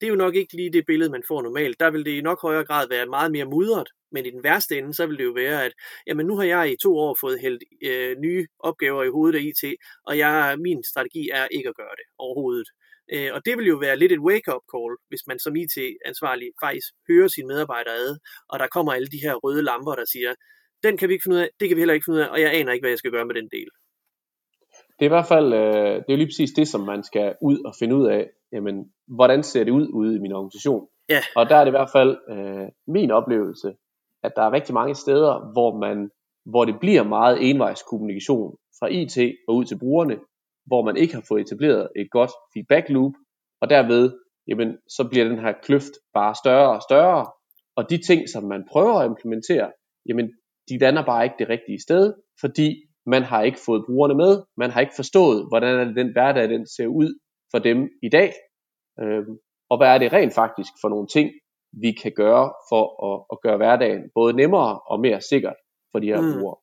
Det 0.02 0.08
er 0.08 0.10
jo 0.10 0.16
nok 0.16 0.36
ikke 0.36 0.56
lige 0.56 0.74
det 0.74 0.86
billede, 0.88 1.12
man 1.12 1.24
får 1.28 1.42
normalt. 1.42 1.80
Der 1.80 1.92
vil 1.92 2.06
det 2.06 2.12
i 2.12 2.22
nok 2.22 2.42
højere 2.42 2.66
grad 2.66 2.88
være 2.90 3.06
meget 3.06 3.32
mere 3.32 3.46
mudret, 3.46 3.90
men 4.12 4.26
i 4.26 4.30
den 4.30 4.44
værste 4.44 4.78
ende, 4.78 4.94
så 4.94 5.06
vil 5.06 5.18
det 5.18 5.24
jo 5.24 5.32
være, 5.32 5.66
at 5.66 5.74
jamen, 6.08 6.26
nu 6.26 6.36
har 6.38 6.44
jeg 6.44 6.72
i 6.72 6.78
to 6.84 6.98
år 6.98 7.18
fået 7.22 7.40
hældt 7.42 7.64
øh, 7.84 8.18
nye 8.18 8.48
opgaver 8.60 9.04
i 9.04 9.10
hovedet 9.10 9.40
af 9.40 9.44
IT, 9.44 9.64
og 10.08 10.18
jeg, 10.18 10.56
min 10.60 10.84
strategi 10.84 11.30
er 11.34 11.48
ikke 11.52 11.70
at 11.70 11.76
gøre 11.76 11.96
det 12.00 12.06
overhovedet. 12.18 12.68
Øh, 13.14 13.30
og 13.34 13.46
det 13.46 13.58
vil 13.58 13.68
jo 13.68 13.78
være 13.78 13.98
lidt 14.00 14.12
et 14.12 14.26
wake-up 14.30 14.64
call, 14.74 14.94
hvis 15.10 15.24
man 15.28 15.40
som 15.40 15.56
IT-ansvarlig 15.56 16.50
faktisk 16.64 16.88
hører 17.10 17.28
sine 17.28 17.48
medarbejdere 17.48 17.96
ad, 17.96 18.18
og 18.50 18.60
der 18.60 18.68
kommer 18.68 18.94
alle 18.94 19.08
de 19.08 19.24
her 19.26 19.34
røde 19.36 19.64
lamper, 19.64 19.96
der 19.96 20.06
siger, 20.14 20.34
den 20.84 20.98
kan 20.98 21.10
vi 21.10 21.14
ikke 21.14 21.24
finde 21.24 21.38
ud 21.38 21.42
af, 21.42 21.50
det 21.60 21.68
kan 21.68 21.76
vi 21.78 21.82
heller 21.82 21.94
ikke 21.94 22.06
finde 22.06 22.18
ud 22.18 22.24
af, 22.26 22.30
og 22.30 22.42
jeg 22.42 22.54
aner 22.54 22.72
ikke, 22.74 22.84
hvad 22.84 22.92
jeg 22.92 22.98
skal 22.98 23.12
gøre 23.12 23.26
med 23.26 23.36
den 23.36 23.50
del. 23.52 23.70
Det 25.00 25.06
er 25.06 25.10
i 25.12 25.16
hvert 25.18 25.26
fald, 25.26 25.54
øh, 25.54 25.96
det 25.96 26.10
er 26.10 26.14
jo 26.14 26.16
lige 26.16 26.28
præcis 26.28 26.52
det, 26.52 26.68
som 26.68 26.82
man 26.82 27.04
skal 27.04 27.36
ud 27.42 27.60
og 27.66 27.74
finde 27.80 27.96
ud 27.96 28.08
af, 28.08 28.30
jamen, 28.52 28.92
hvordan 29.08 29.44
ser 29.44 29.64
det 29.64 29.72
ud 29.72 29.88
ude 29.94 30.16
i 30.16 30.20
min 30.20 30.32
organisation? 30.32 30.88
Ja. 31.10 31.22
Og 31.36 31.50
der 31.50 31.56
er 31.56 31.64
det 31.64 31.72
i 31.72 31.78
hvert 31.78 31.90
fald 31.92 32.18
øh, 32.30 32.68
min 32.88 33.12
oplevelse, 33.12 33.74
at 34.24 34.32
der 34.36 34.42
er 34.42 34.52
rigtig 34.52 34.74
mange 34.74 34.96
steder, 34.96 35.52
hvor 35.54 35.78
man, 35.78 36.10
hvor 36.46 36.66
det 36.66 36.80
bliver 36.80 37.04
meget 37.04 37.50
envejskommunikation 37.50 38.56
fra 38.80 38.88
IT 38.88 39.18
og 39.48 39.56
ud 39.56 39.66
til 39.66 39.80
brugerne, 39.80 40.18
hvor 40.66 40.82
man 40.82 40.98
ikke 40.98 41.14
har 41.14 41.26
fået 41.28 41.42
etableret 41.42 41.90
et 41.96 42.08
godt 42.12 42.32
feedback 42.54 42.90
loop, 42.90 43.14
og 43.62 43.70
derved, 43.70 44.12
jamen, 44.48 44.78
så 44.88 45.08
bliver 45.10 45.26
den 45.30 45.40
her 45.40 45.54
kløft 45.64 45.94
bare 46.14 46.36
større 46.36 46.76
og 46.76 46.82
større, 46.82 47.26
og 47.76 47.90
de 47.90 47.98
ting, 48.08 48.30
som 48.30 48.44
man 48.44 48.66
prøver 48.72 48.94
at 48.94 49.06
implementere, 49.06 49.72
jamen, 50.06 50.34
de 50.70 50.78
lander 50.78 51.06
bare 51.06 51.24
ikke 51.24 51.36
det 51.40 51.50
rigtige 51.50 51.82
sted, 51.82 52.14
fordi 52.40 52.84
man 53.06 53.24
har 53.24 53.44
ikke 53.44 53.60
fået 53.66 53.86
brugerne 53.86 54.16
med, 54.16 54.42
man 54.58 54.70
har 54.70 54.82
ikke 54.82 54.94
forstået, 54.96 55.48
hvordan 55.50 55.80
er 55.80 55.86
det, 55.86 55.96
den 55.96 56.12
hverdag 56.12 56.50
den 56.50 56.68
ser 56.68 56.88
ud 56.88 57.20
for 57.52 57.60
dem 57.60 57.90
i 58.04 58.10
dag, 58.10 58.34
øhm, 59.02 59.38
og 59.70 59.78
hvad 59.78 59.88
er 59.88 59.98
det 59.98 60.14
rent 60.14 60.34
faktisk 60.34 60.72
for 60.82 60.90
nogle 60.90 61.08
ting, 61.08 61.32
vi 61.82 61.92
kan 61.92 62.12
gøre 62.16 62.54
for 62.70 62.84
at, 63.10 63.26
at 63.32 63.38
gøre 63.42 63.58
hverdagen 63.58 64.04
både 64.16 64.34
nemmere 64.34 64.80
og 64.80 65.00
mere 65.00 65.22
sikkert 65.22 65.56
for 65.92 66.00
de 66.00 66.08
her 66.08 66.22
mm. 66.22 66.34
brugere. 66.34 66.58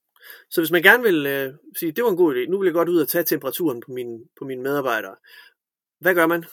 Så 0.50 0.60
hvis 0.60 0.72
man 0.72 0.82
gerne 0.82 1.02
vil 1.02 1.26
øh, 1.26 1.54
sige, 1.78 1.92
det 1.92 2.04
var 2.04 2.10
en 2.10 2.16
god 2.16 2.34
idé, 2.34 2.50
nu 2.50 2.58
vil 2.58 2.66
jeg 2.66 2.74
godt 2.74 2.88
ud 2.88 3.00
og 3.00 3.08
tage 3.08 3.24
temperaturen 3.24 3.82
på 3.86 3.92
mine, 3.92 4.18
på 4.38 4.44
mine 4.44 4.62
medarbejdere, 4.62 5.16
hvad 6.00 6.14
gør 6.14 6.26
man? 6.26 6.44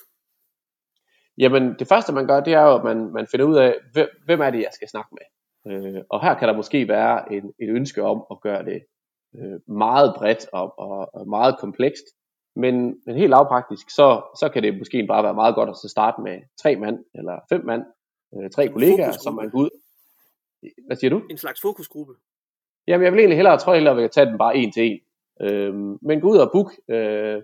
Jamen, 1.38 1.76
det 1.80 1.88
første 1.88 2.14
man 2.14 2.28
gør, 2.28 2.40
det 2.40 2.54
er 2.54 2.62
jo, 2.62 2.76
at 2.76 2.84
man, 2.84 3.14
man 3.14 3.28
finder 3.32 3.46
ud 3.46 3.56
af, 3.56 3.76
hvem, 3.94 4.08
hvem 4.26 4.42
er 4.42 4.50
det, 4.50 4.60
jeg 4.60 4.72
skal 4.74 4.88
snakke 4.88 5.16
med. 5.18 5.26
Øh, 5.72 6.04
og 6.10 6.26
her 6.26 6.40
kan 6.40 6.48
der 6.48 6.56
måske 6.56 6.88
være 6.88 7.34
en, 7.34 7.54
et 7.60 7.70
ønske 7.70 8.04
om 8.04 8.26
at 8.32 8.42
gøre 8.42 8.66
det 8.66 8.80
øh, 9.36 9.60
meget 9.68 10.14
bredt 10.18 10.48
og, 10.54 10.80
og, 10.80 11.10
og 11.14 11.28
meget 11.28 11.56
komplekst. 11.60 12.04
Men, 12.56 12.76
men 13.06 13.16
helt 13.16 13.30
lavpraktisk, 13.30 13.90
så, 13.90 14.22
så 14.40 14.50
kan 14.54 14.64
det 14.64 14.78
måske 14.78 15.08
bare 15.08 15.24
være 15.24 15.34
meget 15.34 15.56
godt 15.56 15.70
at 15.70 15.78
så 15.78 15.90
starte 15.90 16.22
med 16.22 16.42
tre 16.62 16.76
mand 16.76 17.06
eller 17.16 17.40
fem 17.50 17.66
mand, 17.66 17.84
øh, 18.36 18.50
tre 18.50 18.66
En 18.66 18.72
kollegaer, 18.72 19.12
som 19.12 19.34
man 19.34 19.50
går 19.50 19.60
ud. 19.60 19.70
Hvad 20.86 20.96
siger 20.96 21.10
du? 21.10 21.22
En 21.30 21.38
slags 21.38 21.62
fokusgruppe. 21.62 22.14
Jamen, 22.88 23.04
jeg 23.06 23.12
vil 23.12 23.20
egentlig 23.20 23.38
hellere, 23.38 23.58
tror 23.58 23.74
jeg 23.74 23.80
hellere, 23.80 23.96
at 23.96 24.02
jeg 24.02 24.12
tage 24.12 24.26
den 24.26 24.38
bare 24.38 24.58
en 24.58 24.72
til 24.72 24.84
en. 24.84 25.00
Øhm, 25.42 25.98
men 26.02 26.22
gå 26.22 26.28
ud 26.30 26.38
og 26.38 26.50
book 26.54 26.72
øh, 26.90 27.44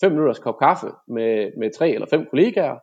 fem 0.00 0.12
minutters 0.12 0.38
kop 0.38 0.58
kaffe 0.58 0.86
med, 1.08 1.58
med 1.58 1.72
tre 1.72 1.90
eller 1.90 2.06
fem 2.06 2.26
kollegaer, 2.30 2.78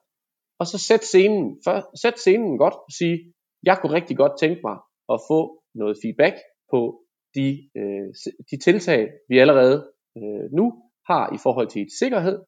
og 0.59 0.67
så 0.67 0.77
sæt 0.77 1.03
scenen, 1.03 1.61
for, 1.63 1.97
sæt 2.01 2.19
scenen 2.19 2.57
godt 2.57 2.73
og 2.73 2.91
sige, 2.99 3.33
jeg 3.63 3.77
kunne 3.77 3.93
rigtig 3.93 4.17
godt 4.17 4.39
tænke 4.39 4.61
mig 4.63 4.77
at 5.13 5.19
få 5.29 5.63
noget 5.75 5.97
feedback 6.03 6.35
på 6.71 7.01
de, 7.35 7.69
øh, 7.77 8.07
de 8.51 8.57
tiltag, 8.57 9.09
vi 9.29 9.39
allerede 9.39 9.87
øh, 10.17 10.51
nu 10.51 10.65
har 11.09 11.33
i 11.33 11.37
forhold 11.43 11.67
til 11.67 11.87
sikkerhed, 11.99 12.39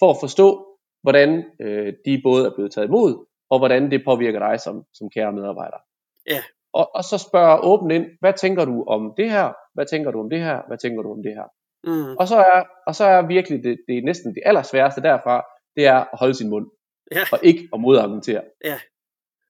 for 0.00 0.10
at 0.10 0.16
forstå, 0.20 0.66
hvordan 1.02 1.44
øh, 1.60 1.92
de 2.04 2.20
både 2.24 2.46
er 2.46 2.54
blevet 2.54 2.72
taget 2.72 2.88
imod, 2.88 3.26
og 3.50 3.58
hvordan 3.58 3.90
det 3.90 4.04
påvirker 4.04 4.38
dig 4.38 4.60
som, 4.60 4.84
som 4.94 5.10
kære 5.10 5.32
medarbejder. 5.32 5.76
Ja. 6.30 6.40
Og, 6.72 6.90
og 6.94 7.04
så 7.04 7.18
spørge 7.18 7.64
åbent 7.64 7.92
ind, 7.92 8.06
hvad 8.20 8.32
tænker 8.32 8.64
du 8.64 8.84
om 8.84 9.14
det 9.16 9.30
her? 9.30 9.52
Hvad 9.74 9.86
tænker 9.86 10.10
du 10.10 10.20
om 10.20 10.30
det 10.30 10.40
her? 10.40 10.62
Hvad 10.68 10.78
tænker 10.78 11.02
du 11.02 11.12
om 11.12 11.22
det 11.22 11.34
her? 11.38 11.48
Mm. 11.86 12.16
Og 12.20 12.28
så 12.28 12.36
er, 12.36 12.62
og 12.86 12.94
så 12.94 13.04
er 13.04 13.26
virkelig 13.26 13.64
det, 13.64 13.78
det 13.88 13.98
er 13.98 14.02
næsten 14.02 14.34
det 14.34 14.42
allersværeste 14.46 15.02
derfra, 15.02 15.44
det 15.76 15.86
er 15.86 15.98
at 16.12 16.18
holde 16.18 16.34
sin 16.34 16.50
mund, 16.50 16.66
Ja, 17.12 17.24
og 17.32 17.38
ikke 17.42 17.68
at 17.72 17.80
modargumentere. 17.80 18.42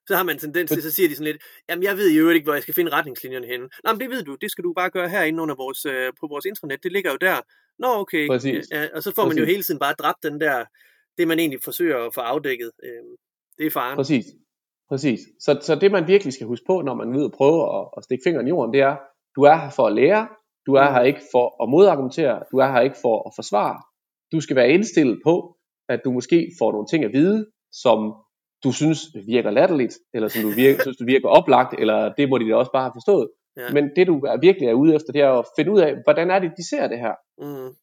Så 0.08 0.16
har 0.16 0.22
man 0.22 0.38
tendens 0.38 0.70
til, 0.70 0.82
så 0.82 0.90
siger 0.90 1.08
de 1.08 1.14
sådan 1.14 1.32
lidt, 1.32 1.42
jamen 1.68 1.82
jeg 1.82 1.96
ved 1.96 2.12
jo 2.12 2.28
ikke, 2.28 2.44
hvor 2.44 2.54
jeg 2.54 2.62
skal 2.62 2.74
finde 2.74 2.92
retningslinjerne 2.92 3.46
henne. 3.46 3.68
Nej, 3.84 3.92
men 3.92 4.00
det 4.00 4.10
ved 4.10 4.22
du, 4.22 4.34
det 4.34 4.50
skal 4.50 4.64
du 4.64 4.72
bare 4.72 4.90
gøre 4.90 5.08
herinde 5.08 5.42
under 5.42 5.54
vores, 5.54 5.86
øh, 5.86 6.12
på 6.20 6.26
vores 6.26 6.44
intranet, 6.44 6.82
det 6.82 6.92
ligger 6.92 7.10
jo 7.10 7.16
der. 7.16 7.36
Nå, 7.78 7.88
okay. 7.88 8.28
Præcis. 8.28 8.70
Ja, 8.72 8.88
og 8.94 9.02
så 9.02 9.14
får 9.14 9.22
man 9.22 9.30
Præcis. 9.30 9.40
jo 9.40 9.46
hele 9.46 9.62
tiden 9.62 9.80
bare 9.80 9.94
dræbt 9.98 10.22
den 10.22 10.40
der, 10.40 10.64
det 11.18 11.28
man 11.28 11.38
egentlig 11.38 11.60
forsøger 11.62 11.98
at 12.06 12.14
få 12.14 12.20
afdækket. 12.20 12.70
Øh, 12.84 13.04
det 13.58 13.66
er 13.66 13.70
faren. 13.70 13.96
Præcis. 13.96 14.24
Præcis. 14.88 15.20
Så, 15.40 15.58
så 15.62 15.74
det 15.74 15.92
man 15.92 16.06
virkelig 16.06 16.32
skal 16.32 16.46
huske 16.46 16.66
på, 16.66 16.82
når 16.82 16.94
man 16.94 17.08
er 17.08 17.18
ude 17.18 17.24
og 17.24 17.32
prøve 17.32 17.78
at, 17.78 17.88
at 17.96 18.04
stikke 18.04 18.22
fingeren 18.26 18.46
i 18.46 18.50
jorden, 18.50 18.72
det 18.72 18.80
er, 18.80 18.96
du 19.36 19.42
er 19.42 19.56
her 19.56 19.70
for 19.70 19.86
at 19.86 19.94
lære, 19.94 20.28
du 20.66 20.74
er 20.74 20.90
her 20.90 21.02
ikke 21.02 21.20
for 21.32 21.62
at 21.62 21.68
modargumentere, 21.68 22.42
du 22.52 22.56
er 22.58 22.66
her 22.72 22.80
ikke 22.80 22.96
for 23.02 23.28
at 23.28 23.32
forsvare. 23.36 23.82
Du 24.32 24.40
skal 24.40 24.56
være 24.56 24.70
indstillet 24.70 25.20
på, 25.24 25.56
at 25.88 26.00
du 26.04 26.12
måske 26.12 26.50
får 26.58 26.72
nogle 26.72 26.86
ting 26.86 27.04
at 27.04 27.12
vide, 27.12 27.46
som 27.72 27.98
du 28.64 28.72
synes 28.72 29.00
virker 29.26 29.50
latterligt, 29.50 29.94
eller 30.14 30.28
som 30.28 30.42
du 30.42 30.50
virker, 30.50 30.82
synes 30.82 30.96
du 30.96 31.04
virker 31.04 31.28
oplagt, 31.28 31.74
eller 31.78 32.14
det 32.14 32.28
må 32.28 32.38
de 32.38 32.48
da 32.48 32.54
også 32.56 32.72
bare 32.72 32.82
have 32.82 32.94
forstået. 32.94 33.28
Ja. 33.56 33.72
Men 33.72 33.90
det 33.96 34.06
du 34.06 34.20
er 34.20 34.36
virkelig 34.40 34.68
er 34.68 34.74
ude 34.74 34.94
efter, 34.94 35.12
det 35.12 35.22
er 35.22 35.30
at 35.30 35.46
finde 35.56 35.70
ud 35.70 35.80
af, 35.80 35.96
hvordan 36.04 36.30
er 36.30 36.38
det, 36.38 36.52
de 36.56 36.68
ser 36.68 36.88
det 36.88 36.98
her, 36.98 37.14
Mm, 37.38 37.74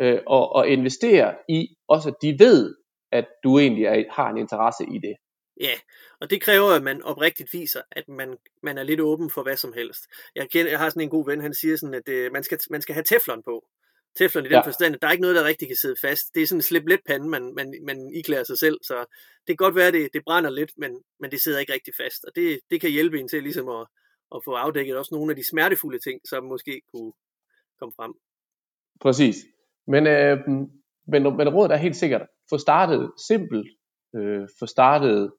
øh, 0.00 0.20
og, 0.26 0.52
og 0.52 0.68
investere 0.68 1.34
i, 1.48 1.68
også 1.88 2.08
at 2.08 2.14
de 2.22 2.36
ved, 2.38 2.74
at 3.12 3.26
du 3.44 3.58
egentlig 3.58 3.84
er, 3.84 4.04
har 4.10 4.30
en 4.30 4.38
interesse 4.38 4.84
i 4.84 4.98
det. 4.98 5.14
Ja, 5.60 5.74
og 6.20 6.30
det 6.30 6.40
kræver, 6.40 6.70
at 6.70 6.82
man 6.82 7.02
oprigtigt 7.02 7.52
viser, 7.52 7.80
at 7.92 8.08
man, 8.08 8.36
man 8.62 8.78
er 8.78 8.82
lidt 8.82 9.00
åben 9.00 9.30
for 9.30 9.42
hvad 9.42 9.56
som 9.56 9.72
helst. 9.72 10.02
Jeg, 10.34 10.50
kender, 10.50 10.70
jeg 10.70 10.78
har 10.78 10.88
sådan 10.88 11.02
en 11.02 11.08
god 11.08 11.26
ven, 11.26 11.40
han 11.40 11.54
siger 11.54 11.76
sådan, 11.76 11.94
at 11.94 12.08
øh, 12.08 12.32
man, 12.32 12.42
skal, 12.42 12.58
man 12.70 12.82
skal 12.82 12.94
have 12.94 13.04
teflon 13.04 13.42
på. 13.42 13.64
Teflon 14.16 14.44
i 14.44 14.48
den 14.48 14.52
Ja. 14.52 14.66
forstand, 14.66 14.94
at 14.94 15.02
der 15.02 15.08
er 15.08 15.12
ikke 15.12 15.22
noget, 15.22 15.36
der 15.36 15.44
rigtig 15.44 15.68
kan 15.68 15.76
sidde 15.76 15.96
fast. 16.00 16.34
Det 16.34 16.42
er 16.42 16.46
sådan 16.46 16.58
en 16.58 16.62
slip 16.62 16.88
let 16.88 17.00
pande, 17.06 17.28
man, 17.28 17.54
man, 17.54 17.74
man 17.86 18.10
iklæder 18.14 18.44
sig 18.44 18.58
selv, 18.58 18.78
så 18.82 18.94
det 19.46 19.46
kan 19.46 19.56
godt 19.56 19.74
være, 19.74 19.86
at 19.86 19.94
det, 19.94 20.08
det 20.12 20.22
brænder 20.24 20.50
lidt, 20.50 20.72
men, 20.76 21.02
men 21.20 21.30
det 21.30 21.40
sidder 21.40 21.58
ikke 21.58 21.72
rigtig 21.72 21.94
fast. 22.02 22.24
Og 22.24 22.32
det, 22.36 22.60
det 22.70 22.80
kan 22.80 22.90
hjælpe 22.90 23.20
en 23.20 23.28
til 23.28 23.42
ligesom 23.42 23.68
at, 23.68 23.86
at 24.34 24.40
få 24.44 24.52
afdækket 24.52 24.96
også 24.96 25.14
nogle 25.14 25.30
af 25.32 25.36
de 25.36 25.46
smertefulde 25.46 25.98
ting, 25.98 26.20
som 26.28 26.44
måske 26.44 26.82
kunne 26.94 27.12
komme 27.78 27.92
frem. 27.96 28.12
Præcis. 29.00 29.36
Men, 29.86 30.06
øh, 30.06 30.38
men, 31.06 31.22
men 31.36 31.48
rådet 31.48 31.72
er 31.72 31.76
helt 31.76 31.96
sikkert, 31.96 32.26
få 32.50 32.58
startet 32.58 33.12
simpelt, 33.28 33.68
øh, 34.16 34.48
få 34.58 34.66
startet 34.66 35.32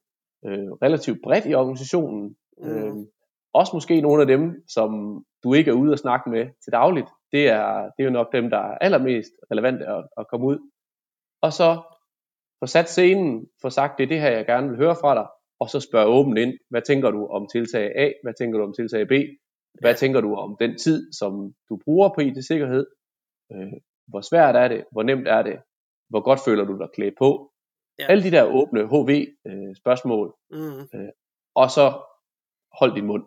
øh, 0.45 0.69
relativt 0.85 1.19
bredt 1.23 1.45
i 1.45 1.53
organisationen. 1.53 2.35
Mm. 2.57 2.67
Øh, 2.69 2.93
også 3.59 3.71
måske 3.75 4.01
nogle 4.01 4.21
af 4.21 4.27
dem, 4.27 4.63
som 4.67 4.89
du 5.43 5.53
ikke 5.53 5.71
er 5.71 5.75
ude 5.75 5.93
at 5.93 5.99
snakke 5.99 6.29
med 6.29 6.43
til 6.63 6.71
dagligt. 6.71 7.07
Det 7.31 7.47
er, 7.49 7.67
det 7.83 7.99
er 7.99 8.03
jo 8.03 8.09
nok 8.19 8.33
dem, 8.33 8.49
der 8.49 8.57
er 8.57 8.77
allermest 8.77 9.31
relevante 9.51 9.85
at, 9.85 10.07
at 10.17 10.27
komme 10.31 10.45
ud. 10.47 10.59
Og 11.41 11.53
så 11.53 11.81
få 12.63 12.65
sat 12.65 12.89
scenen, 12.89 13.47
få 13.61 13.69
sagt, 13.69 13.97
det 13.97 14.03
er 14.03 14.07
det 14.07 14.21
her, 14.21 14.29
jeg 14.31 14.45
gerne 14.45 14.69
vil 14.69 14.77
høre 14.77 14.95
fra 15.01 15.15
dig, 15.15 15.27
og 15.59 15.69
så 15.69 15.79
spørge 15.79 16.07
åbent 16.07 16.37
ind, 16.37 16.53
hvad 16.69 16.81
tænker 16.81 17.11
du 17.11 17.27
om 17.27 17.47
tiltag 17.51 17.91
A, 17.95 18.11
hvad 18.23 18.33
tænker 18.39 18.59
du 18.59 18.63
om 18.65 18.73
tiltag 18.73 19.07
B, 19.07 19.11
hvad 19.81 19.95
tænker 19.95 20.21
du 20.21 20.35
om 20.35 20.57
den 20.59 20.77
tid, 20.77 21.13
som 21.13 21.53
du 21.69 21.79
bruger 21.85 22.09
på 22.15 22.21
IT-sikkerhed, 22.21 22.85
øh, 23.51 23.73
hvor 24.07 24.21
svært 24.21 24.55
er 24.55 24.67
det, 24.67 24.85
hvor 24.91 25.03
nemt 25.03 25.27
er 25.27 25.41
det, 25.43 25.59
hvor 26.09 26.21
godt 26.21 26.39
føler 26.45 26.65
du 26.65 26.77
dig 26.77 26.87
klædt 26.95 27.13
på. 27.17 27.51
Ja. 27.99 28.05
Alle 28.09 28.23
de 28.23 28.31
der 28.31 28.43
åbne 28.43 28.81
HV-spørgsmål, 28.87 30.35
Mm. 30.51 31.09
og 31.55 31.69
så 31.71 31.85
hold 32.79 32.95
din 32.95 33.05
mund. 33.05 33.23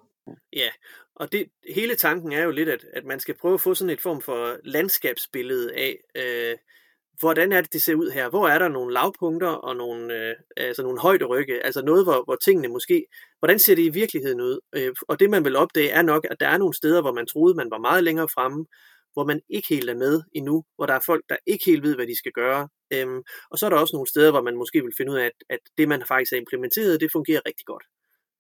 Ja, 0.52 0.70
og 1.14 1.32
det, 1.32 1.46
hele 1.74 1.94
tanken 1.96 2.32
er 2.32 2.42
jo 2.42 2.50
lidt, 2.50 2.68
at, 2.68 2.84
at 2.92 3.04
man 3.04 3.20
skal 3.20 3.36
prøve 3.40 3.54
at 3.54 3.60
få 3.60 3.74
sådan 3.74 3.90
et 3.90 4.00
form 4.00 4.22
for 4.22 4.56
landskabsbillede 4.64 5.74
af, 5.74 5.98
øh, 6.16 6.56
hvordan 7.20 7.52
er 7.52 7.60
det, 7.60 7.72
det 7.72 7.82
ser 7.82 7.94
ud 7.94 8.10
her? 8.10 8.28
Hvor 8.28 8.48
er 8.48 8.58
der 8.58 8.68
nogle 8.68 8.94
lavpunkter 8.94 9.48
og 9.48 9.76
nogle, 9.76 10.14
øh, 10.14 10.36
altså 10.56 10.82
nogle 10.82 11.00
højderygge? 11.00 11.64
Altså 11.64 11.82
noget, 11.82 12.04
hvor, 12.04 12.24
hvor 12.24 12.36
tingene 12.44 12.68
måske, 12.68 13.06
hvordan 13.38 13.58
ser 13.58 13.74
det 13.74 13.82
i 13.82 13.88
virkeligheden 13.88 14.40
ud? 14.40 14.60
Øh, 14.74 14.94
og 15.08 15.20
det 15.20 15.30
man 15.30 15.44
vil 15.44 15.56
opdage 15.56 15.90
er 15.90 16.02
nok, 16.02 16.26
at 16.30 16.36
der 16.40 16.48
er 16.48 16.58
nogle 16.58 16.74
steder, 16.74 17.00
hvor 17.00 17.12
man 17.12 17.26
troede, 17.26 17.54
man 17.54 17.70
var 17.70 17.78
meget 17.78 18.04
længere 18.04 18.28
fremme, 18.34 18.66
hvor 19.12 19.24
man 19.24 19.40
ikke 19.48 19.68
helt 19.68 19.90
er 19.90 19.94
med 19.94 20.22
endnu, 20.34 20.64
hvor 20.76 20.86
der 20.86 20.94
er 20.94 21.00
folk, 21.06 21.24
der 21.28 21.36
ikke 21.46 21.64
helt 21.64 21.82
ved, 21.82 21.94
hvad 21.94 22.06
de 22.06 22.18
skal 22.18 22.32
gøre. 22.32 22.68
Øhm, 22.92 23.22
og 23.50 23.58
så 23.58 23.66
er 23.66 23.70
der 23.70 23.76
også 23.76 23.96
nogle 23.96 24.08
steder, 24.08 24.30
hvor 24.30 24.42
man 24.42 24.56
måske 24.56 24.82
vil 24.82 24.92
finde 24.96 25.12
ud 25.12 25.16
af, 25.16 25.24
at, 25.24 25.32
at 25.50 25.58
det, 25.78 25.88
man 25.88 26.02
faktisk 26.08 26.32
har 26.32 26.38
implementeret, 26.38 27.00
det 27.00 27.12
fungerer 27.12 27.40
rigtig 27.46 27.66
godt. 27.66 27.84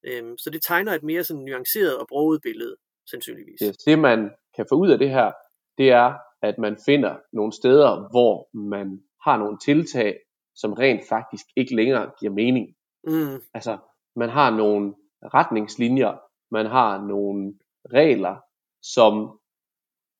Øhm, 0.04 0.38
så 0.38 0.50
det 0.50 0.62
tegner 0.62 0.92
et 0.92 1.02
mere 1.02 1.24
sådan 1.24 1.42
nuanceret 1.42 1.98
og 1.98 2.06
broget 2.08 2.40
billede, 2.42 2.76
sandsynligvis. 3.10 3.60
Yes. 3.62 3.76
Det 3.76 3.98
man 3.98 4.30
kan 4.56 4.66
få 4.68 4.74
ud 4.74 4.90
af 4.90 4.98
det 4.98 5.10
her, 5.10 5.32
det 5.78 5.90
er, 5.90 6.14
at 6.42 6.58
man 6.58 6.76
finder 6.86 7.16
nogle 7.32 7.52
steder, 7.52 8.08
hvor 8.10 8.56
man 8.58 9.02
har 9.24 9.36
nogle 9.36 9.58
tiltag, 9.64 10.18
som 10.56 10.72
rent 10.72 11.08
faktisk 11.08 11.44
ikke 11.56 11.76
længere 11.76 12.10
giver 12.20 12.32
mening. 12.32 12.66
Mm, 13.04 13.42
Altså, 13.54 13.78
man 14.16 14.28
har 14.28 14.56
nogle 14.56 14.94
retningslinjer, 15.34 16.16
man 16.50 16.66
har 16.66 17.06
nogle 17.06 17.54
regler, 17.92 18.36
som 18.82 19.40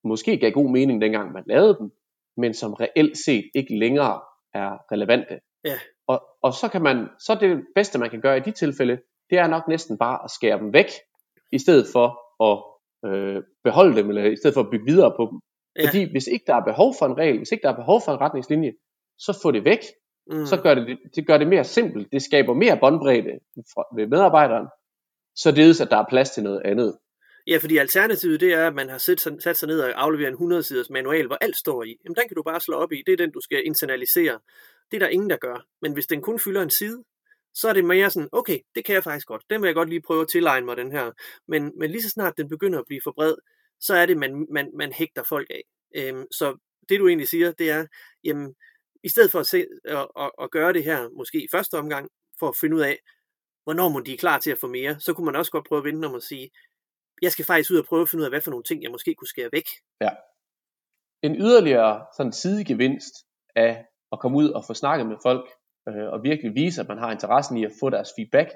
måske 0.04 0.38
gav 0.38 0.50
god 0.50 0.70
mening, 0.70 1.00
dengang 1.00 1.32
man 1.32 1.44
lavede 1.46 1.76
dem, 1.78 1.90
men 2.36 2.54
som 2.54 2.72
reelt 2.72 3.18
set 3.18 3.50
ikke 3.54 3.78
længere 3.78 4.20
er 4.54 4.92
relevante. 4.92 5.40
Ja. 5.64 5.78
Og, 6.06 6.26
og 6.42 6.52
så 6.52 6.68
kan 6.68 6.82
man, 6.82 7.08
så 7.18 7.38
det 7.40 7.66
bedste 7.74 7.98
man 7.98 8.10
kan 8.10 8.20
gøre 8.20 8.36
i 8.36 8.40
de 8.40 8.50
tilfælde, 8.50 9.00
det 9.30 9.38
er 9.38 9.46
nok 9.46 9.68
næsten 9.68 9.98
bare 9.98 10.18
at 10.24 10.30
skære 10.30 10.58
dem 10.58 10.72
væk, 10.72 10.90
i 11.52 11.58
stedet 11.58 11.86
for 11.92 12.06
at 12.48 12.56
øh, 13.10 13.42
beholde 13.64 13.96
dem, 13.96 14.08
eller 14.08 14.24
i 14.24 14.36
stedet 14.36 14.54
for 14.54 14.60
at 14.60 14.70
bygge 14.70 14.84
videre 14.86 15.12
på 15.16 15.28
dem. 15.30 15.38
Ja. 15.78 15.86
Fordi 15.88 16.10
hvis 16.10 16.26
ikke 16.26 16.44
der 16.46 16.54
er 16.54 16.64
behov 16.64 16.94
for 16.98 17.06
en 17.06 17.18
regel, 17.18 17.36
hvis 17.36 17.52
ikke 17.52 17.62
der 17.62 17.70
er 17.72 17.76
behov 17.76 18.00
for 18.04 18.12
en 18.12 18.20
retningslinje, 18.20 18.72
så 19.18 19.38
få 19.42 19.50
det 19.50 19.64
væk, 19.64 19.78
mm, 20.30 20.46
så 20.46 20.56
gør 20.62 20.74
det, 20.74 20.98
det 21.16 21.26
gør 21.26 21.38
det 21.38 21.48
mere 21.48 21.64
simpelt. 21.64 22.12
Det 22.12 22.22
skaber 22.22 22.54
mere 22.54 22.78
båndbredde 22.80 23.38
ved 23.96 24.06
medarbejderen, 24.06 24.66
således 25.36 25.80
at 25.80 25.90
der 25.90 25.96
er 25.96 26.04
plads 26.08 26.30
til 26.30 26.42
noget 26.42 26.62
andet. 26.64 26.98
Ja, 27.46 27.58
fordi 27.58 27.76
alternativet 27.76 28.40
det 28.40 28.52
er, 28.54 28.66
at 28.66 28.74
man 28.74 28.88
har 28.88 28.98
sat, 28.98 29.20
sig- 29.20 29.42
sat 29.42 29.56
sig 29.56 29.66
ned 29.68 29.80
og 29.80 29.90
afleveret 30.04 30.28
en 30.28 30.34
100 30.34 30.62
siders 30.62 30.90
manual, 30.90 31.26
hvor 31.26 31.38
alt 31.40 31.56
står 31.56 31.82
i. 31.82 31.96
Jamen 32.04 32.16
den 32.16 32.28
kan 32.28 32.34
du 32.34 32.42
bare 32.42 32.60
slå 32.60 32.74
op 32.76 32.92
i. 32.92 33.02
Det 33.06 33.12
er 33.12 33.16
den, 33.16 33.30
du 33.32 33.40
skal 33.40 33.62
internalisere. 33.66 34.38
Det 34.90 34.96
er 34.96 34.98
der 34.98 35.08
ingen, 35.08 35.30
der 35.30 35.36
gør. 35.36 35.64
Men 35.82 35.92
hvis 35.92 36.06
den 36.06 36.22
kun 36.22 36.38
fylder 36.38 36.62
en 36.62 36.70
side, 36.70 37.04
så 37.60 37.68
er 37.68 37.72
det 37.72 37.84
mere 37.84 38.10
sådan, 38.10 38.28
okay, 38.32 38.58
det 38.74 38.84
kan 38.84 38.94
jeg 38.94 39.04
faktisk 39.04 39.26
godt. 39.26 39.42
Den 39.50 39.62
vil 39.62 39.68
jeg 39.68 39.74
godt 39.74 39.88
lige 39.88 40.02
prøve 40.02 40.22
at 40.22 40.28
tilegne 40.28 40.66
mig, 40.66 40.76
den 40.76 40.92
her. 40.92 41.12
Men, 41.48 41.72
men 41.78 41.90
lige 41.90 42.02
så 42.02 42.08
snart 42.08 42.36
den 42.36 42.48
begynder 42.48 42.78
at 42.78 42.84
blive 42.86 43.00
for 43.04 43.12
bred, 43.12 43.34
så 43.80 43.94
er 43.94 44.06
det, 44.06 44.16
man, 44.16 44.46
man, 44.50 44.70
man 44.74 44.92
hægter 44.92 45.22
folk 45.22 45.50
af. 45.50 45.62
Øhm, 45.96 46.26
så 46.30 46.56
det 46.88 47.00
du 47.00 47.08
egentlig 47.08 47.28
siger, 47.28 47.52
det 47.52 47.70
er, 47.70 47.86
jamen, 48.24 48.54
i 49.04 49.08
stedet 49.08 49.30
for 49.32 49.40
at, 49.40 49.46
se, 49.46 49.66
at, 49.84 50.06
at, 50.18 50.30
at 50.42 50.50
gøre 50.50 50.72
det 50.72 50.84
her, 50.84 51.08
måske 51.08 51.44
i 51.44 51.48
første 51.50 51.78
omgang, 51.78 52.10
for 52.38 52.48
at 52.48 52.56
finde 52.56 52.76
ud 52.76 52.80
af, 52.80 52.98
hvornår 53.64 53.88
må 53.88 54.00
de 54.00 54.12
er 54.12 54.18
klar 54.18 54.38
til 54.38 54.50
at 54.50 54.58
få 54.58 54.66
mere, 54.66 55.00
så 55.00 55.14
kunne 55.14 55.24
man 55.24 55.36
også 55.36 55.52
godt 55.52 55.66
prøve 55.68 55.78
at 55.78 55.84
vente 55.84 56.06
om 56.06 56.14
at 56.14 56.22
sige, 56.22 56.50
jeg 57.22 57.32
skal 57.32 57.44
faktisk 57.44 57.70
ud 57.70 57.76
og 57.76 57.84
prøve 57.84 58.02
at 58.02 58.08
finde 58.08 58.22
ud 58.22 58.24
af, 58.24 58.30
hvad 58.30 58.40
for 58.40 58.50
nogle 58.50 58.64
ting, 58.64 58.82
jeg 58.82 58.90
måske 58.90 59.14
kunne 59.14 59.28
skære 59.28 59.48
væk. 59.52 59.68
Ja. 60.00 60.10
En 61.22 61.34
yderligere 61.36 62.06
sådan 62.16 62.32
sidegevinst 62.32 63.14
af 63.56 63.84
at 64.12 64.20
komme 64.20 64.38
ud 64.38 64.50
og 64.50 64.64
få 64.64 64.74
snakket 64.74 65.06
med 65.06 65.16
folk, 65.22 65.50
øh, 65.88 66.12
og 66.12 66.22
virkelig 66.22 66.54
vise, 66.54 66.80
at 66.80 66.88
man 66.88 66.98
har 66.98 67.12
interessen 67.12 67.56
i 67.56 67.64
at 67.64 67.72
få 67.80 67.90
deres 67.90 68.10
feedback, 68.16 68.50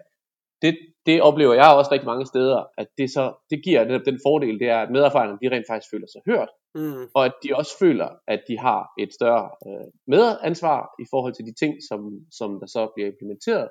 det, 0.62 0.79
det 1.07 1.23
oplever 1.23 1.55
jeg 1.55 1.69
også 1.73 1.93
rigtig 1.93 2.07
mange 2.07 2.27
steder, 2.27 2.65
at 2.79 2.87
det, 2.99 3.11
så, 3.11 3.35
det 3.51 3.65
giver 3.65 3.85
netop 3.85 4.07
den 4.07 4.21
fordel, 4.27 4.59
det 4.59 4.69
er, 4.69 4.79
at 4.79 4.91
medarbejderne 4.91 5.39
de 5.43 5.55
rent 5.55 5.67
faktisk 5.69 5.91
føler 5.91 6.07
sig 6.07 6.23
hørt, 6.27 6.49
Mm, 6.75 7.07
og 7.15 7.25
at 7.25 7.33
de 7.43 7.49
også 7.55 7.79
føler, 7.79 8.09
at 8.29 8.43
de 8.49 8.59
har 8.59 8.93
et 8.99 9.15
større 9.15 9.51
øh, 9.67 9.87
medansvar 10.07 10.95
i 10.99 11.07
forhold 11.11 11.35
til 11.35 11.45
de 11.47 11.55
ting, 11.55 11.75
som, 11.89 12.01
som 12.31 12.61
der 12.61 12.67
så 12.67 12.91
bliver 12.95 13.09
implementeret. 13.09 13.69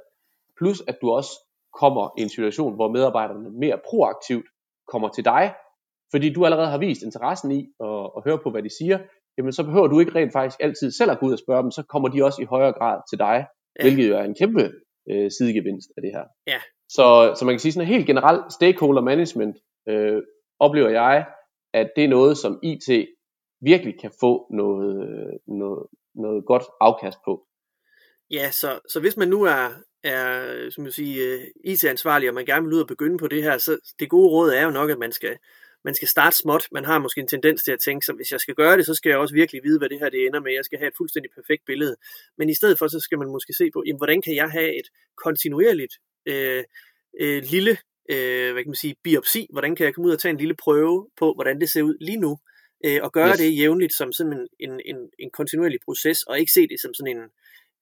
Plus 0.58 0.84
at 0.88 0.98
du 1.02 1.12
også 1.12 1.32
kommer 1.80 2.10
i 2.18 2.22
en 2.22 2.30
situation, 2.30 2.76
hvor 2.76 2.92
medarbejderne 2.92 3.50
mere 3.50 3.80
proaktivt 3.90 4.46
kommer 4.88 5.10
til 5.10 5.26
dig, 5.26 5.54
fordi 6.12 6.34
du 6.34 6.46
allerede 6.46 6.68
har 6.68 6.78
vist 6.78 7.02
interessen 7.04 7.52
i 7.52 7.62
at, 7.80 8.12
at 8.18 8.24
høre 8.26 8.40
på, 8.44 8.50
hvad 8.52 8.64
de 8.64 8.78
siger, 8.78 9.00
jamen 9.38 9.54
så 9.54 9.64
behøver 9.64 9.88
du 9.88 10.00
ikke 10.00 10.16
rent 10.16 10.34
faktisk 10.34 10.60
altid 10.60 10.92
selv 10.92 11.12
at 11.12 11.20
gå 11.20 11.26
ud 11.26 11.34
og 11.34 11.40
spørge 11.40 11.64
dem, 11.64 11.72
så 11.72 11.84
kommer 11.90 12.10
de 12.10 12.24
også 12.24 12.42
i 12.42 12.46
højere 12.46 12.74
grad 12.74 13.02
til 13.10 13.20
dig, 13.20 13.46
Ja. 13.80 13.84
hvilket 13.84 14.10
jo 14.10 14.16
er 14.16 14.24
en 14.24 14.36
kæmpe 14.36 14.72
øh, 15.12 15.32
sidegevinst 15.32 15.90
af 15.98 16.02
det 16.02 16.12
her. 16.16 16.24
Ja. 16.48 16.60
Så, 16.90 17.34
så 17.40 17.46
man 17.46 17.54
kan 17.54 17.60
sige 17.60 17.72
sådan 17.72 17.88
helt 17.88 18.06
generelt 18.08 18.54
stakeholder 18.54 19.02
management, 19.02 19.58
øh, 19.90 20.22
oplever 20.60 20.90
jeg, 20.90 21.26
at 21.74 21.90
det 21.96 22.04
er 22.04 22.08
noget, 22.08 22.38
som 22.38 22.60
IT 22.64 23.08
virkelig 23.62 24.00
kan 24.02 24.12
få 24.20 24.48
noget, 24.54 24.98
noget, 25.48 25.88
noget 26.16 26.46
godt 26.46 26.64
afkast 26.82 27.18
på. 27.26 27.46
Ja, 28.32 28.52
så, 28.52 28.80
så 28.90 29.00
hvis 29.00 29.18
man 29.18 29.28
nu 29.28 29.44
er, 29.44 29.70
er 30.04 30.70
som 30.70 30.86
jeg 30.86 30.94
sige, 30.94 31.24
øh, 31.24 31.40
IT-ansvarlig, 31.66 32.30
og 32.30 32.36
man 32.36 32.46
gerne 32.46 32.66
vil 32.66 32.74
ud 32.76 32.82
og 32.82 32.88
begynde 32.88 33.18
på 33.18 33.28
det 33.28 33.44
her, 33.44 33.58
så 33.58 33.94
det 34.00 34.10
gode 34.10 34.30
råd 34.30 34.50
er 34.50 34.64
jo 34.64 34.72
nok, 34.72 34.90
at 34.90 35.00
man 35.00 35.12
skal, 35.12 35.38
man 35.84 35.96
skal 35.96 36.08
starte 36.08 36.36
småt. 36.36 36.68
Man 36.72 36.86
har 36.86 37.00
måske 37.00 37.22
en 37.22 37.28
tendens 37.28 37.64
til 37.64 37.72
at 37.72 37.80
tænke, 37.80 38.06
så 38.06 38.14
hvis 38.14 38.32
jeg 38.32 38.40
skal 38.40 38.56
gøre 38.56 38.78
det, 38.78 38.86
så 38.86 38.94
skal 38.94 39.10
jeg 39.10 39.18
også 39.18 39.34
virkelig 39.34 39.64
vide, 39.64 39.78
hvad 39.78 39.90
det 39.90 40.00
her 40.00 40.10
det 40.10 40.26
ender 40.26 40.40
med. 40.40 40.54
Jeg 40.54 40.66
skal 40.66 40.80
have 40.80 40.88
et 40.88 40.98
fuldstændig 40.98 41.32
perfekt 41.36 41.66
billede. 41.66 41.96
Men 42.38 42.50
i 42.50 42.54
stedet 42.54 42.80
for, 42.80 42.88
så 42.88 43.00
skal 43.00 43.18
man 43.18 43.28
måske 43.28 43.54
se 43.54 43.72
på, 43.74 43.84
jamen, 43.88 43.98
hvordan 43.98 44.22
kan 44.22 44.36
jeg 44.36 44.50
have 44.50 44.80
et 44.80 44.88
kontinuerligt 45.18 45.94
øh, 46.26 46.64
øh, 47.20 47.44
lille 47.44 47.78
øh, 48.10 48.52
hvad 48.54 48.64
kan 48.64 48.70
man 48.70 48.76
sige, 48.76 48.96
biopsi? 49.04 49.48
Hvordan 49.52 49.76
kan 49.76 49.86
jeg 49.86 49.94
komme 49.96 50.08
ud 50.08 50.14
og 50.14 50.20
tage 50.20 50.30
en 50.30 50.38
lille 50.38 50.56
prøve 50.56 51.10
på, 51.18 51.34
hvordan 51.34 51.60
det 51.60 51.70
ser 51.70 51.82
ud 51.82 51.98
lige 52.02 52.18
nu? 52.18 52.38
Øh, 52.86 53.00
og 53.04 53.12
gøre 53.12 53.30
Yes. 53.30 53.38
det 53.38 53.58
jævnligt 53.58 53.94
som 53.94 54.12
sådan 54.12 54.34
en, 54.34 54.48
en, 54.60 54.82
en, 54.86 55.10
en 55.20 55.32
kontinuerlig 55.32 55.80
proces, 55.86 56.24
og 56.24 56.40
ikke 56.40 56.52
se 56.52 56.68
det 56.68 56.82
som 56.82 56.94
sådan 56.94 57.18
en, 57.18 57.24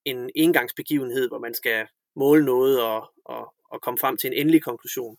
en 0.06 0.30
engangsbegivenhed, 0.36 1.28
hvor 1.28 1.40
man 1.40 1.54
skal 1.54 1.88
måle 2.16 2.46
noget 2.46 2.82
og, 2.82 3.12
og, 3.26 3.54
at 3.74 3.82
komme 3.82 3.98
frem 3.98 4.18
til 4.18 4.28
en 4.28 4.34
endelig 4.34 4.64
konklusion. 4.64 5.18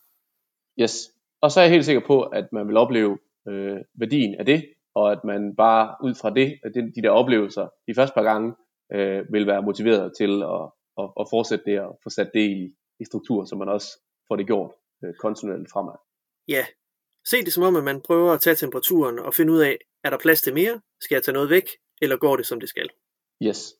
Yes. 0.81 1.13
Og 1.41 1.51
så 1.51 1.59
er 1.59 1.63
jeg 1.63 1.71
helt 1.71 1.85
sikker 1.85 2.01
på, 2.07 2.23
at 2.23 2.45
man 2.51 2.67
vil 2.67 2.77
opleve 2.77 3.17
øh, 3.47 3.77
værdien 3.93 4.35
af 4.35 4.45
det, 4.45 4.65
og 4.95 5.11
at 5.11 5.23
man 5.23 5.55
bare 5.55 5.95
ud 6.03 6.15
fra 6.15 6.29
det, 6.29 6.59
de, 6.75 6.91
de 6.95 7.01
der 7.01 7.09
oplevelser 7.09 7.67
de 7.87 7.95
første 7.95 8.13
par 8.13 8.23
gange, 8.23 8.55
øh, 8.93 9.33
vil 9.33 9.47
være 9.47 9.61
motiveret 9.61 10.13
til 10.17 10.43
at, 10.43 10.63
at, 11.01 11.09
at 11.19 11.27
fortsætte 11.29 11.65
det 11.65 11.79
og 11.79 11.99
få 12.03 12.09
sat 12.09 12.31
det 12.33 12.49
i, 12.49 12.75
i 12.99 13.05
struktur, 13.05 13.45
så 13.45 13.55
man 13.55 13.69
også 13.69 13.87
får 14.27 14.35
det 14.35 14.45
gjort 14.45 14.71
øh, 15.03 15.13
kontinuerligt 15.13 15.71
fremad. 15.71 15.95
Ja, 16.47 16.65
se 17.27 17.37
det 17.45 17.53
som 17.53 17.63
om, 17.63 17.75
at 17.75 17.83
man 17.83 18.01
prøver 18.01 18.33
at 18.33 18.39
tage 18.39 18.55
temperaturen 18.55 19.19
og 19.19 19.33
finde 19.33 19.53
ud 19.53 19.59
af, 19.59 19.77
er 20.03 20.09
der 20.09 20.17
plads 20.17 20.41
til 20.41 20.53
mere? 20.53 20.81
Skal 21.01 21.15
jeg 21.15 21.23
tage 21.23 21.33
noget 21.33 21.49
væk? 21.49 21.67
Eller 22.01 22.17
går 22.17 22.35
det, 22.35 22.45
som 22.45 22.59
det 22.59 22.69
skal? 22.69 22.89
Yes. 23.43 23.75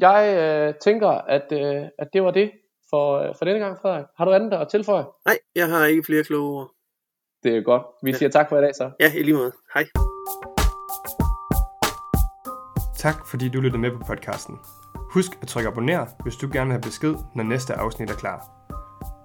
Jeg 0.00 0.20
øh, 0.42 0.74
tænker, 0.80 1.08
at, 1.08 1.52
øh, 1.52 1.88
at 1.98 2.08
det 2.12 2.22
var 2.22 2.30
det 2.30 2.50
for, 2.94 3.06
øh, 3.18 3.34
for 3.38 3.44
denne 3.44 3.60
gang, 3.60 3.78
Frederik. 3.82 4.06
Har 4.16 4.24
du 4.24 4.32
andet 4.32 4.52
at 4.52 4.68
tilføje? 4.68 5.04
Nej, 5.26 5.38
jeg 5.54 5.68
har 5.68 5.84
ikke 5.84 6.02
flere 6.02 6.24
kloge 6.24 6.58
ord. 6.58 6.70
Det 7.42 7.56
er 7.56 7.62
godt. 7.62 7.82
Vi 8.02 8.12
siger 8.12 8.30
tak 8.30 8.48
for 8.48 8.58
i 8.58 8.62
dag 8.62 8.74
så. 8.74 8.90
Ja, 9.00 9.12
i 9.18 9.22
lige 9.22 9.34
måde. 9.34 9.52
Hej. 9.74 9.84
Tak 13.04 13.26
fordi 13.30 13.48
du 13.48 13.60
lyttede 13.60 13.80
med 13.80 13.90
på 13.90 13.98
podcasten. 14.06 14.58
Husk 15.14 15.30
at 15.42 15.48
trykke 15.48 15.68
abonner, 15.68 16.06
hvis 16.22 16.36
du 16.36 16.48
gerne 16.52 16.66
vil 16.66 16.72
have 16.72 16.82
besked, 16.90 17.14
når 17.34 17.44
næste 17.44 17.74
afsnit 17.74 18.10
er 18.10 18.14
klar. 18.14 18.38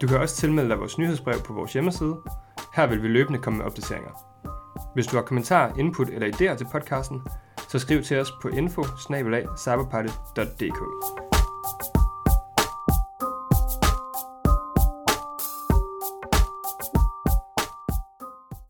Du 0.01 0.07
kan 0.07 0.17
også 0.17 0.35
tilmelde 0.35 0.69
dig 0.69 0.79
vores 0.79 0.97
nyhedsbrev 0.97 1.39
på 1.45 1.53
vores 1.53 1.73
hjemmeside. 1.73 2.15
Her 2.75 2.87
vil 2.87 3.03
vi 3.03 3.07
løbende 3.07 3.39
komme 3.39 3.57
med 3.57 3.65
opdateringer. 3.65 4.11
Hvis 4.93 5.07
du 5.07 5.15
har 5.15 5.23
kommentarer, 5.23 5.77
input 5.77 6.09
eller 6.09 6.27
idéer 6.27 6.57
til 6.57 6.67
podcasten, 6.71 7.21
så 7.69 7.79
skriv 7.79 8.03
til 8.03 8.19
os 8.19 8.31
på 8.41 8.47
info 8.47 8.83